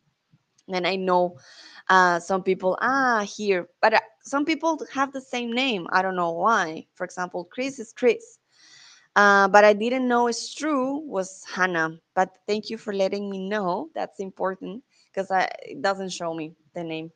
[0.69, 1.37] And I know
[1.89, 5.87] uh, some people ah here, but uh, some people have the same name.
[5.91, 6.87] I don't know why.
[6.95, 8.39] For example, Chris is Chris.
[9.17, 12.01] Uh, but I didn't know it's true was Hannah.
[12.15, 13.91] But thank you for letting me know.
[13.95, 15.31] That's important because
[15.63, 17.13] it doesn't show me the name.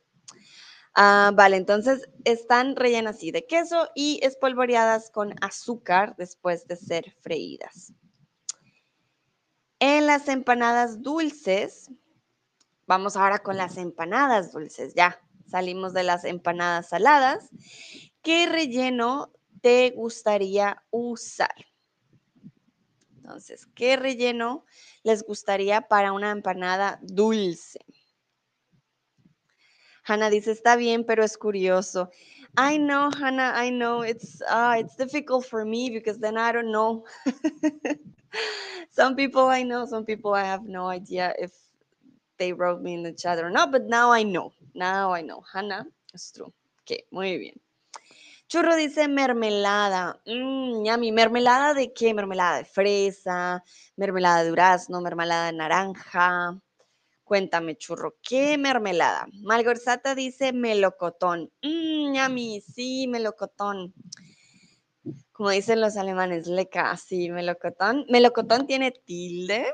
[0.95, 7.15] Ah, vale, entonces están rellenas así de queso y espolvoreadas con azúcar después de ser
[7.21, 7.93] freídas.
[9.79, 11.89] En las empanadas dulces,
[12.85, 14.93] vamos ahora con las empanadas dulces.
[14.93, 17.49] Ya salimos de las empanadas saladas.
[18.21, 19.31] ¿Qué relleno
[19.61, 21.53] te gustaría usar?
[23.29, 24.65] Entonces, ¿qué relleno
[25.03, 27.77] les gustaría para una empanada dulce?
[30.03, 32.09] Hannah dice, está bien, pero es curioso.
[32.57, 34.01] I know, Hannah, I know.
[34.01, 37.05] It's uh, it's difficult for me because then I don't know.
[38.89, 41.51] some people I know, some people I have no idea if
[42.39, 44.53] they wrote me in the chat or not, but now I know.
[44.73, 45.43] Now I know.
[45.53, 46.51] Hannah, it's true.
[46.81, 47.59] Ok, muy bien.
[48.49, 50.19] Churro dice mermelada.
[50.25, 51.11] Mmm, yummy.
[51.11, 52.15] ¿Mermelada de qué?
[52.15, 53.63] Mermelada de fresa,
[53.95, 56.59] mermelada de durazno, mermelada de naranja.
[57.23, 59.27] Cuéntame, churro, ¿qué mermelada?
[59.43, 61.51] Malgorzata dice melocotón.
[61.61, 62.61] Mmm, yummy.
[62.61, 63.93] Sí, melocotón.
[65.31, 68.07] Como dicen los alemanes, leca, sí, melocotón.
[68.09, 69.71] Melocotón tiene tilde.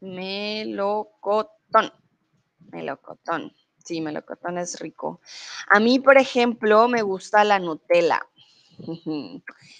[0.00, 1.92] Melocotón.
[2.70, 3.52] Melocotón.
[3.88, 5.22] Sí, melocotón es rico.
[5.66, 8.20] A mí, por ejemplo, me gusta la Nutella.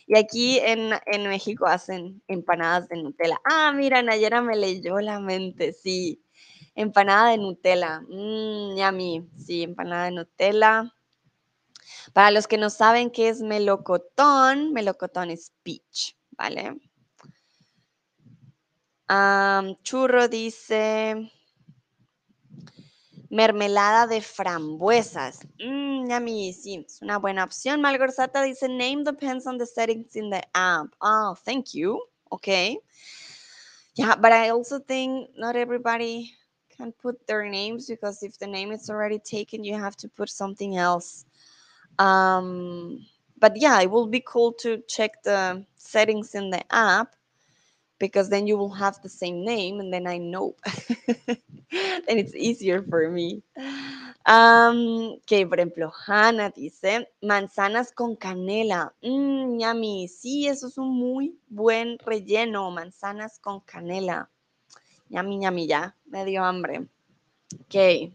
[0.07, 0.89] Y aquí en,
[1.29, 3.39] México hacen empanadas de Nutella.
[3.45, 6.25] Ah, mira, Nayera me leyó la mente, sí.
[6.75, 8.01] Empanada de Nutella.
[8.09, 9.29] Mmm, yummy.
[9.37, 10.91] Sí, empanada de Nutella.
[12.15, 16.81] Para los que no saben qué es melocotón, melocotón es peach, ¿vale?
[19.83, 21.31] churro dice,
[23.31, 25.41] Mermelada de frambuesas.
[25.59, 26.53] Mmm, yummy.
[26.53, 27.81] Sí, es una buena opción.
[27.81, 30.87] Malgorzata dice, name depends on the settings in the app.
[31.01, 32.01] Oh, thank you.
[32.33, 32.79] Okay.
[33.97, 36.33] Yeah, but I also think not everybody
[36.75, 40.31] can put their names because if the name is already taken, you have to put
[40.31, 41.25] something else.
[41.99, 43.05] Um,
[43.41, 47.17] but yeah, it will be cool to check the settings in the app
[47.99, 50.55] because then you will have the same name and then I know.
[51.27, 53.43] then it's easier for me.
[54.27, 58.93] Um, que por ejemplo, Hannah dice manzanas con canela.
[59.03, 60.09] Mmm, yummy.
[60.09, 62.71] Sí, eso es un muy buen relleno.
[62.71, 64.29] Manzanas con canela.
[65.09, 65.97] Yummy, yummy, ya.
[66.07, 66.87] Me dio hambre.
[67.61, 68.13] Ok.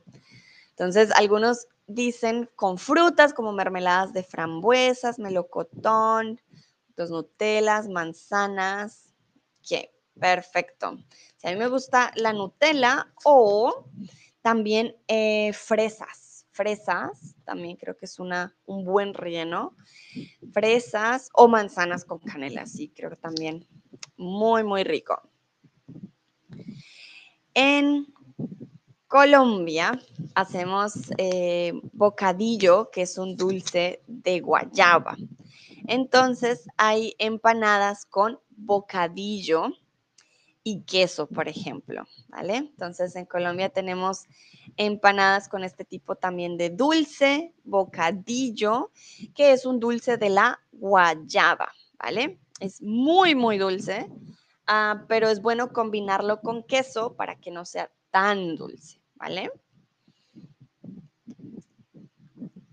[0.70, 6.40] Entonces, algunos dicen con frutas como mermeladas de frambuesas, melocotón,
[6.96, 9.13] dos Nutelas, manzanas,
[10.20, 10.98] Perfecto.
[11.38, 13.90] Si a mí me gusta la Nutella o
[14.42, 16.46] también eh, fresas.
[16.52, 19.76] Fresas, también creo que es una, un buen relleno.
[20.52, 23.68] Fresas o manzanas con canela, sí, creo que también
[24.18, 25.20] muy, muy rico.
[27.56, 28.14] En
[29.08, 30.00] Colombia
[30.36, 35.18] hacemos eh, bocadillo, que es un dulce de guayaba.
[35.88, 39.72] Entonces hay empanadas con bocadillo
[40.64, 42.56] y queso, por ejemplo, ¿vale?
[42.56, 44.24] Entonces en Colombia tenemos
[44.78, 48.92] empanadas con este tipo también de dulce, bocadillo,
[49.36, 52.40] que es un dulce de la guayaba, ¿vale?
[52.60, 54.10] Es muy, muy dulce,
[54.66, 59.52] ah, pero es bueno combinarlo con queso para que no sea tan dulce, ¿vale?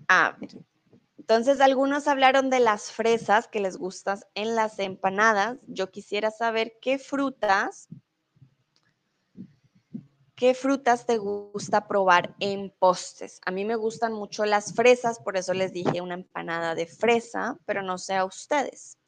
[0.06, 0.50] A ver,
[1.30, 5.58] entonces, algunos hablaron de las fresas que les gustan en las empanadas.
[5.68, 7.86] Yo quisiera saber qué frutas,
[10.34, 13.40] qué frutas te gusta probar en postres.
[13.46, 17.56] A mí me gustan mucho las fresas, por eso les dije una empanada de fresa,
[17.64, 18.98] pero no sé a ustedes.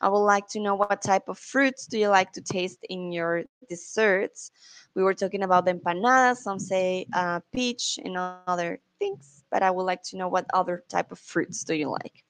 [0.00, 3.12] I would like to know what type of fruits do you like to taste in
[3.12, 4.52] your desserts.
[4.94, 6.36] We were talking about the empanadas.
[6.36, 10.84] Some say uh, peach and other things, but I would like to know what other
[10.88, 12.24] type of fruits do you like.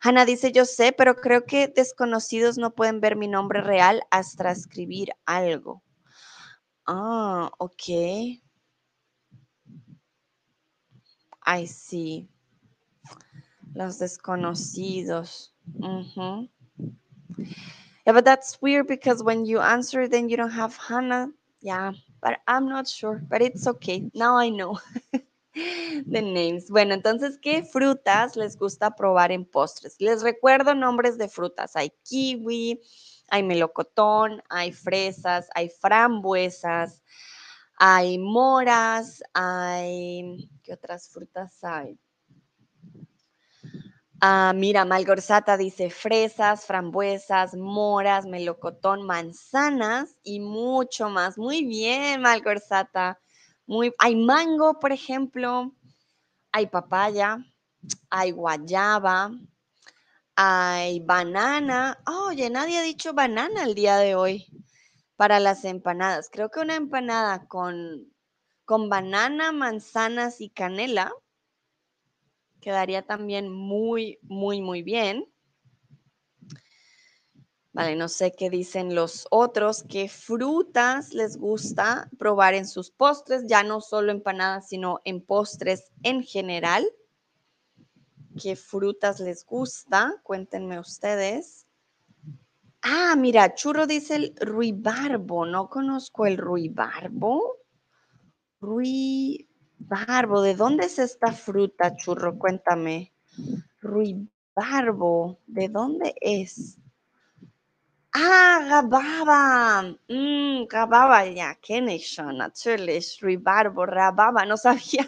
[0.00, 4.50] Hannah dice, yo sé, pero creo que desconocidos no pueden ver mi nombre real hasta
[4.50, 5.82] escribir algo.
[6.86, 8.40] Ah, ok.
[11.46, 12.28] I see.
[13.74, 15.52] Los desconocidos.
[15.82, 16.46] Uh
[18.06, 21.28] Yeah, but that's weird because when you answer, then you don't have Hannah.
[21.60, 21.92] Yeah,
[22.22, 24.10] but I'm not sure, but it's okay.
[24.14, 24.78] Now I know
[26.06, 26.70] the names.
[26.70, 29.96] Bueno, entonces, ¿qué frutas les gusta probar en postres?
[30.00, 31.76] Les recuerdo nombres de frutas.
[31.76, 32.80] Hay kiwi,
[33.28, 37.02] hay melocotón, hay fresas, hay frambuesas,
[37.76, 40.50] hay moras, hay...
[40.62, 41.98] ¿Qué otras frutas hay?
[44.20, 51.38] Ah, mira, Malgorzata dice fresas, frambuesas, moras, melocotón, manzanas y mucho más.
[51.38, 53.20] Muy bien, Malgorzata.
[53.98, 55.74] Hay mango, por ejemplo,
[56.52, 57.38] hay papaya,
[58.10, 59.30] hay guayaba,
[60.36, 61.98] hay banana.
[62.06, 64.46] Oye, nadie ha dicho banana el día de hoy
[65.16, 66.30] para las empanadas.
[66.30, 68.12] Creo que una empanada con,
[68.64, 71.12] con banana, manzanas y canela
[72.60, 75.26] quedaría también muy, muy, muy bien.
[77.78, 83.44] Vale, no sé qué dicen los otros, qué frutas les gusta probar en sus postres,
[83.46, 86.84] ya no solo empanadas, sino en postres en general.
[88.42, 90.12] ¿Qué frutas les gusta?
[90.24, 91.68] Cuéntenme ustedes.
[92.82, 95.46] Ah, mira, Churro dice el ruibarbo.
[95.46, 97.58] No conozco el ruibarbo.
[98.60, 100.42] Ruibarbo.
[100.42, 102.40] ¿De dónde es esta fruta, Churro?
[102.40, 103.12] Cuéntame.
[103.80, 105.38] Ruibarbo.
[105.46, 106.76] ¿De dónde es?
[108.20, 109.94] Ah, Rababa.
[110.08, 113.20] Mm, Rababa, ja, kenne ich schon, natürlich.
[113.22, 114.44] Rababa.
[114.44, 115.06] No sabía.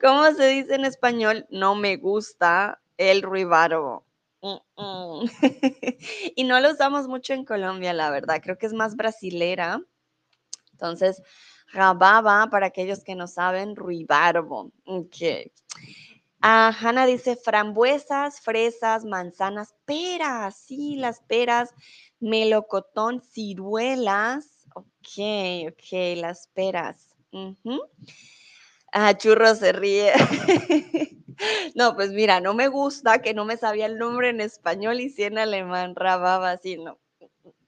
[0.00, 1.46] ¿Cómo se dice en español?
[1.50, 4.04] No me gusta el ruibarbo.
[6.36, 8.40] y no lo usamos mucho en Colombia, la verdad.
[8.40, 9.80] Creo que es más brasilera.
[10.72, 11.22] Entonces,
[11.72, 14.70] rababa, para aquellos que no saben, ruibarbo.
[14.84, 15.50] Ok.
[16.46, 20.54] Ah, Hanna dice frambuesas, fresas, manzanas, peras.
[20.56, 21.70] Sí, las peras,
[22.20, 24.66] melocotón, ciruelas.
[24.74, 27.16] Ok, ok, las peras.
[28.92, 30.12] Ah, churro se ríe.
[31.74, 35.10] No, pues mira, no me gusta que no me sabía el nombre en español y
[35.10, 36.98] si en alemán, rababa, así, no.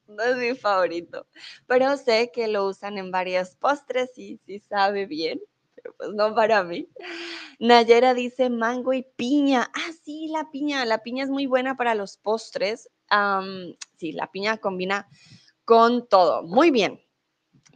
[0.07, 1.27] No es mi favorito.
[1.67, 5.41] Pero sé que lo usan en varios postres y sí sabe bien,
[5.97, 6.89] pues no para mí.
[7.59, 9.71] Nayera dice mango y piña.
[9.75, 10.85] Ah, sí, la piña.
[10.85, 12.89] La piña es muy buena para los postres.
[13.97, 15.09] sí, la piña combina
[15.65, 16.43] con todo.
[16.43, 17.01] Muy bien.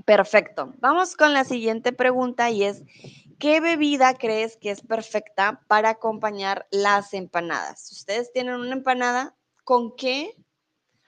[0.05, 0.73] Perfecto.
[0.79, 2.83] Vamos con la siguiente pregunta y es,
[3.41, 7.91] ¿Qué bebida crees que es perfecta para acompañar las empanadas?
[7.91, 9.35] Ustedes tienen una empanada,
[9.65, 10.37] ¿con qué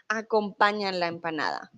[0.09, 1.71] acompañan la empanada?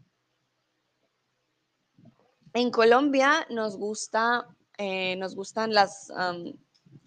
[2.52, 4.46] En Colombia nos gusta,
[4.78, 6.12] eh, nos gustan las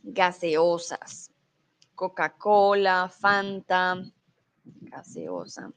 [0.04, 1.32] gaseosas,
[1.96, 4.04] Coca-Cola, Fanta,
[4.64, 5.72] gaseosa.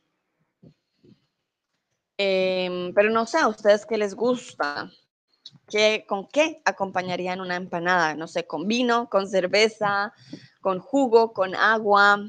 [2.17, 4.91] Em, pero no sé a ustedes qué les gusta.
[6.07, 8.15] ¿Con qué acompañarían una empanada?
[8.15, 10.13] No sé, con vino, con cerveza,
[10.61, 12.21] con jugo, con agua.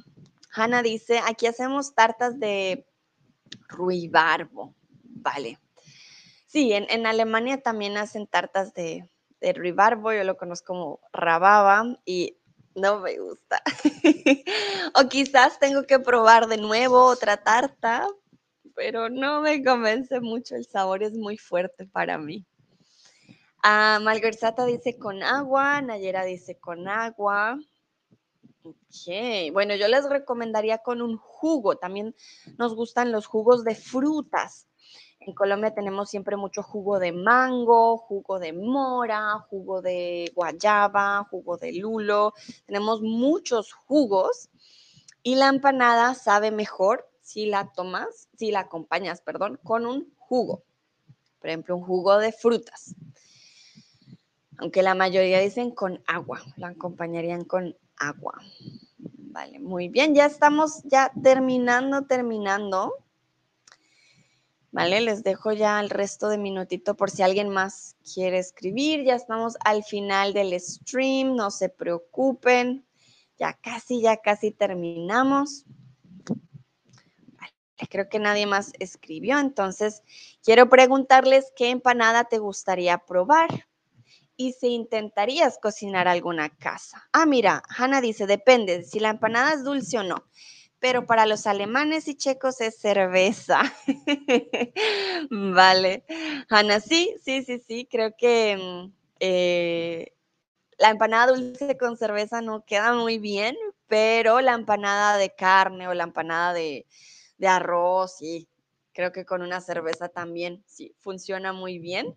[0.54, 2.88] Hanna dice, aquí hacemos tartas de
[3.68, 4.76] ruibarbo.
[5.04, 5.60] Vale.
[6.46, 9.10] Sí, en, Alemania también hacen tartas de,
[9.42, 12.38] de ruibarbo, yo lo conozco como rababa y
[12.76, 13.62] no me gusta.
[14.96, 18.08] o quizás tengo que probar de nuevo otra tarta,
[18.76, 22.46] pero no me convence mucho, el sabor es muy fuerte para mí.
[23.64, 27.60] Ah, Malversata dice con agua, Nayera dice con agua.
[28.64, 31.76] Ok, bueno, yo les recomendaría con un jugo.
[31.78, 32.16] También
[32.58, 34.68] nos gustan los jugos de frutas.
[35.22, 41.58] En Colombia tenemos siempre mucho jugo de mango, jugo de mora, jugo de guayaba, jugo
[41.58, 42.34] de lulo.
[42.66, 44.50] Tenemos muchos jugos
[45.24, 50.64] y la empanada sabe mejor si la tomas, si la acompañas, perdón, con un jugo.
[51.40, 52.96] Por ejemplo, un jugo de frutas
[54.62, 58.40] aunque la mayoría dicen con agua, la acompañarían con agua.
[59.18, 62.94] Vale, muy bien, ya estamos ya terminando, terminando.
[64.72, 69.04] Vale, les dejo ya el resto de minutito por si alguien más quiere escribir.
[69.04, 72.86] Ya estamos al final del stream, no se preocupen.
[73.38, 75.66] Ya casi, ya casi terminamos.
[77.34, 77.54] Vale,
[77.90, 80.04] creo que nadie más escribió, entonces
[80.42, 83.68] quiero preguntarles qué empanada te gustaría probar
[84.38, 87.10] y si intentarías cocinar alguna casa.
[87.12, 90.24] Ah, mira, Hanna dice, depende si la empanada es dulce o no,
[90.82, 93.62] pero para los alemanes y checos es cerveza.
[95.32, 96.04] vale.
[96.50, 100.12] Hanna, sí, sí, sí, sí, creo que mm, eh,
[100.78, 103.56] la empanada dulce con cerveza no queda muy bien,
[103.88, 106.86] pero la empanada de carne o la empanada de,
[107.38, 108.50] de arroz, sí,
[108.94, 112.16] Creo que con una cerveza también sí funciona muy bien.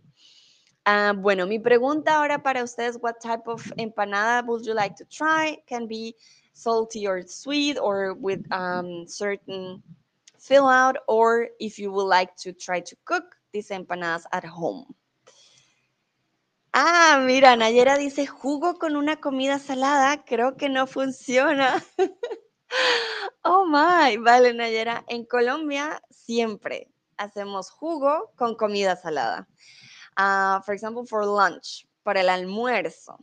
[0.86, 5.04] Uh, bueno, mi pregunta ahora para ustedes, what type of empanada would you like to
[5.06, 5.62] try?
[5.66, 6.14] Can be
[6.54, 9.82] salty or sweet or with um, certain
[10.38, 14.94] fill out or if you would like to try to cook these empanadas at home.
[16.72, 21.84] Ah, mira, Nayera dice jugo con una comida salada, creo que no funciona.
[23.44, 29.46] oh my, vale, Nayera, en Colombia siempre hacemos jugo con comida salada.
[30.16, 33.18] Uh, for example, for lunch, para el almuerzo.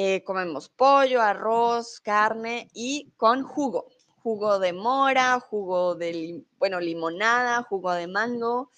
[0.00, 3.88] Eh, comemos pollo, arroz, carne y con jugo.
[4.22, 8.70] Jugo de mora, jugo de, bueno, limonada, jugo de mango.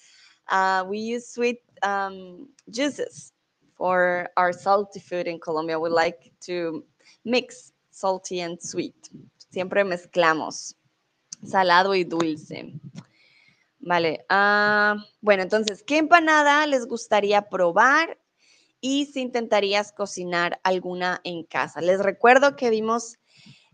[0.51, 3.33] Uh, we use sweet um, juices
[3.75, 5.77] for our salty food in Colombia.
[5.77, 6.83] We like to
[7.23, 8.95] mix salty and sweet.
[9.51, 10.73] Siempre mezclamos
[11.45, 12.73] salado y dulce.
[13.79, 14.25] Vale.
[14.27, 18.17] Uh, bueno, entonces, ¿qué empanada les gustaría probar?
[18.81, 21.81] Y si intentarías cocinar alguna en casa.
[21.81, 23.19] Les recuerdo que vimos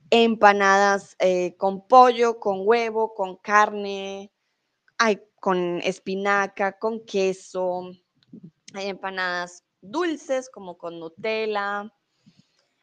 [0.09, 4.31] empanadas eh, con pollo, con huevo, con carne,
[4.97, 7.91] hay con espinaca, con queso.
[8.73, 11.91] Hay empanadas dulces como con Nutella.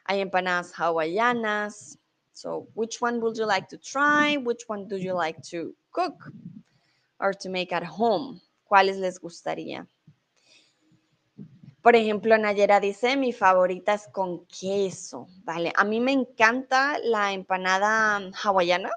[0.05, 1.99] Hay empanadas hawaianas.
[2.33, 4.37] So, which one would you like to try?
[4.37, 6.33] Which one do you like to cook
[7.21, 8.41] or to make at home?
[8.65, 9.87] ¿Cuáles les gustaría?
[11.85, 15.71] Por ejemplo, Nayera dice, mi favorita es con queso, ¿vale?
[15.77, 18.91] A mí me encanta la empanada hawaiana.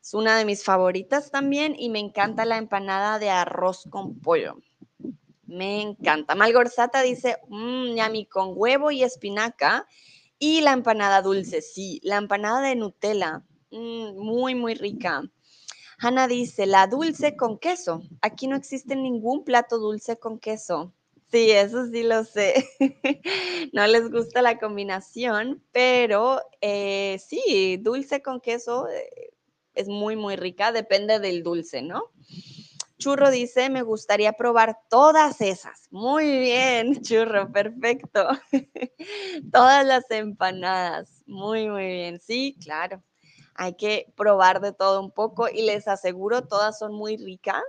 [0.00, 4.58] Es una de mis favoritas también y me encanta la empanada de arroz con pollo.
[5.42, 6.36] Me encanta.
[6.36, 7.96] Malgorzata dice, mmm,
[8.30, 9.88] con huevo y espinaca.
[10.38, 11.98] Y la empanada dulce, sí.
[12.04, 15.24] La empanada de Nutella, mmm, muy, muy rica.
[15.98, 18.02] Hanna dice, la dulce con queso.
[18.20, 20.94] Aquí no existe ningún plato dulce con queso.
[21.32, 22.68] Sí, eso sí lo sé.
[23.72, 29.32] no les gusta la combinación, pero eh, sí, dulce con queso eh,
[29.72, 30.72] es muy, muy rica.
[30.72, 32.10] Depende del dulce, ¿no?
[32.98, 35.88] Churro dice, me gustaría probar todas esas.
[35.90, 38.28] Muy bien, Churro, perfecto.
[39.52, 41.22] todas las empanadas.
[41.24, 42.20] Muy, muy bien.
[42.20, 43.02] Sí, claro.
[43.54, 47.62] Hay que probar de todo un poco y les aseguro, todas son muy ricas.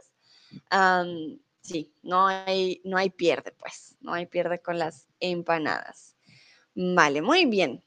[1.64, 3.98] Sí, no hay, no hay pierde, pues.
[4.00, 6.16] No hay pierde con las empanadas.
[6.76, 7.84] Vale, muy bien.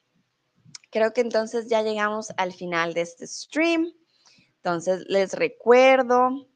[0.89, 3.93] Creo que entonces ya llegamos al final de este stream.
[4.57, 6.47] Entonces les recuerdo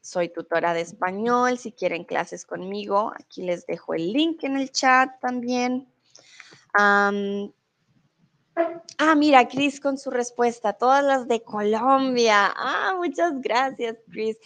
[0.00, 1.58] soy tutora de español.
[1.58, 5.88] Si quieren clases conmigo, aquí les dejo el link en el chat también.
[6.74, 7.12] ah,
[9.16, 10.72] mira, Chris con su respuesta.
[10.72, 12.52] Todas las de Colombia.
[12.56, 14.38] Ah, muchas gracias, Chris.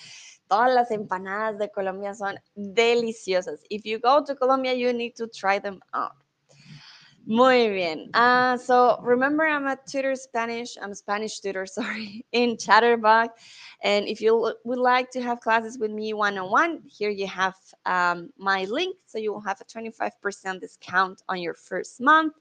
[0.48, 3.60] Todas las empanadas de Colombia son deliciosas.
[3.70, 6.12] If you go to Colombia, you need to try them out.
[7.26, 8.10] Muy bien.
[8.12, 10.76] Uh, so remember, I'm a tutor Spanish.
[10.80, 13.40] I'm a Spanish tutor, sorry, in Chatterbox.
[13.82, 17.26] And if you would like to have classes with me one on one, here you
[17.26, 17.54] have
[17.86, 18.96] um, my link.
[19.06, 22.34] So you will have a 25% discount on your first month.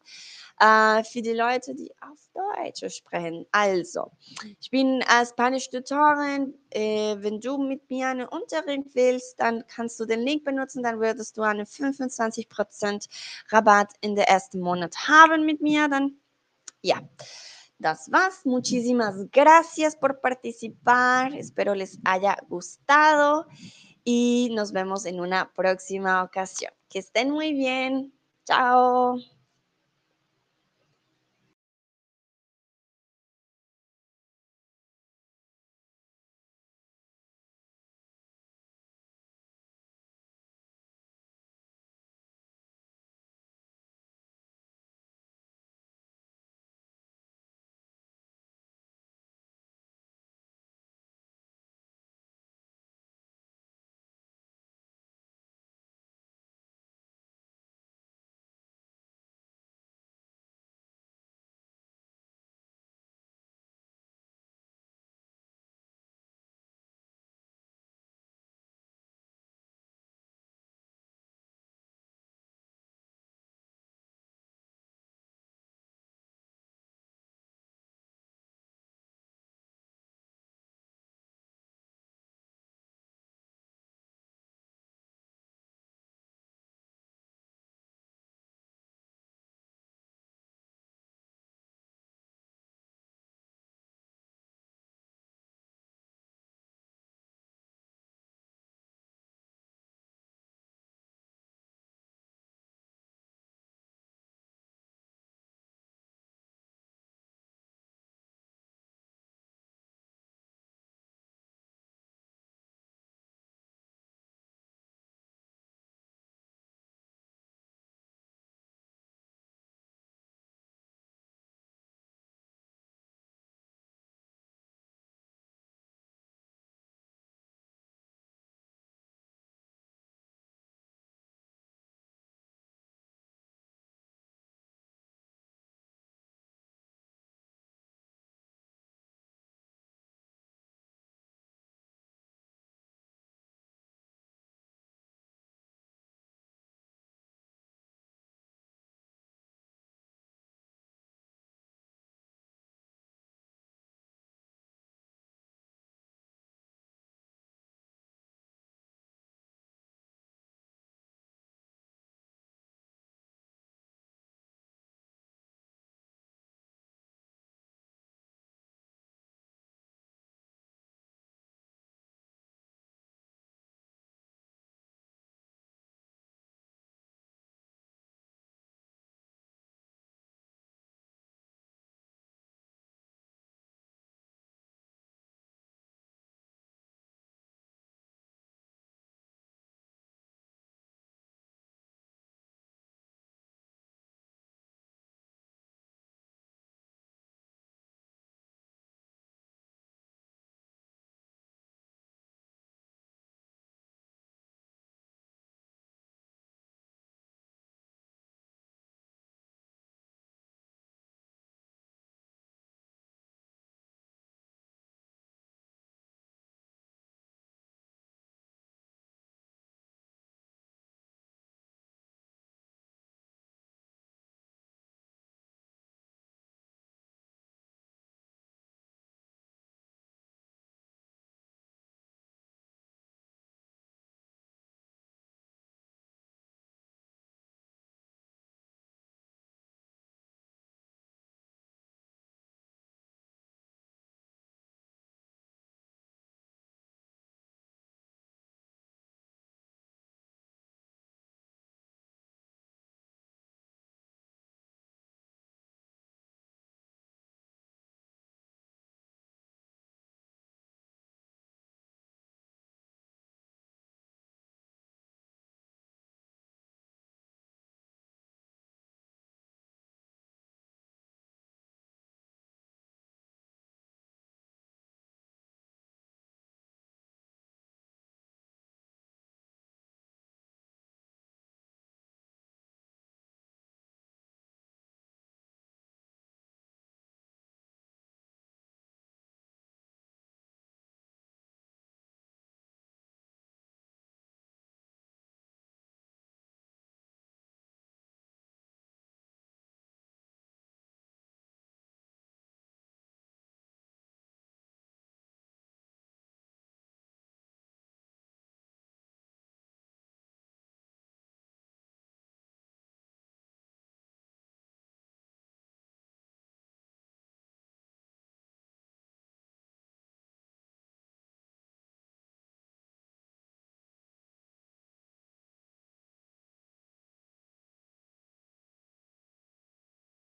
[0.61, 3.45] Äh, für die Leute, die auf Deutsch sprechen.
[3.51, 4.11] Also,
[4.59, 6.53] ich bin äh, Spanisch-Tutorin.
[6.73, 10.99] Äh, wenn du mit mir einen Unterricht willst, dann kannst du den Link benutzen, dann
[10.99, 13.07] würdest du einen 25%
[13.49, 15.87] Rabatt in der ersten Monat haben mit mir.
[15.87, 16.17] Dann,
[16.81, 17.01] ja.
[17.79, 18.45] Das war's.
[18.45, 21.33] Muchísimas gracias por participar.
[21.33, 23.45] Espero les haya gustado
[24.05, 26.71] y nos vemos en una próxima ocasión.
[26.89, 28.13] Que estén muy bien.
[28.45, 29.32] Chao.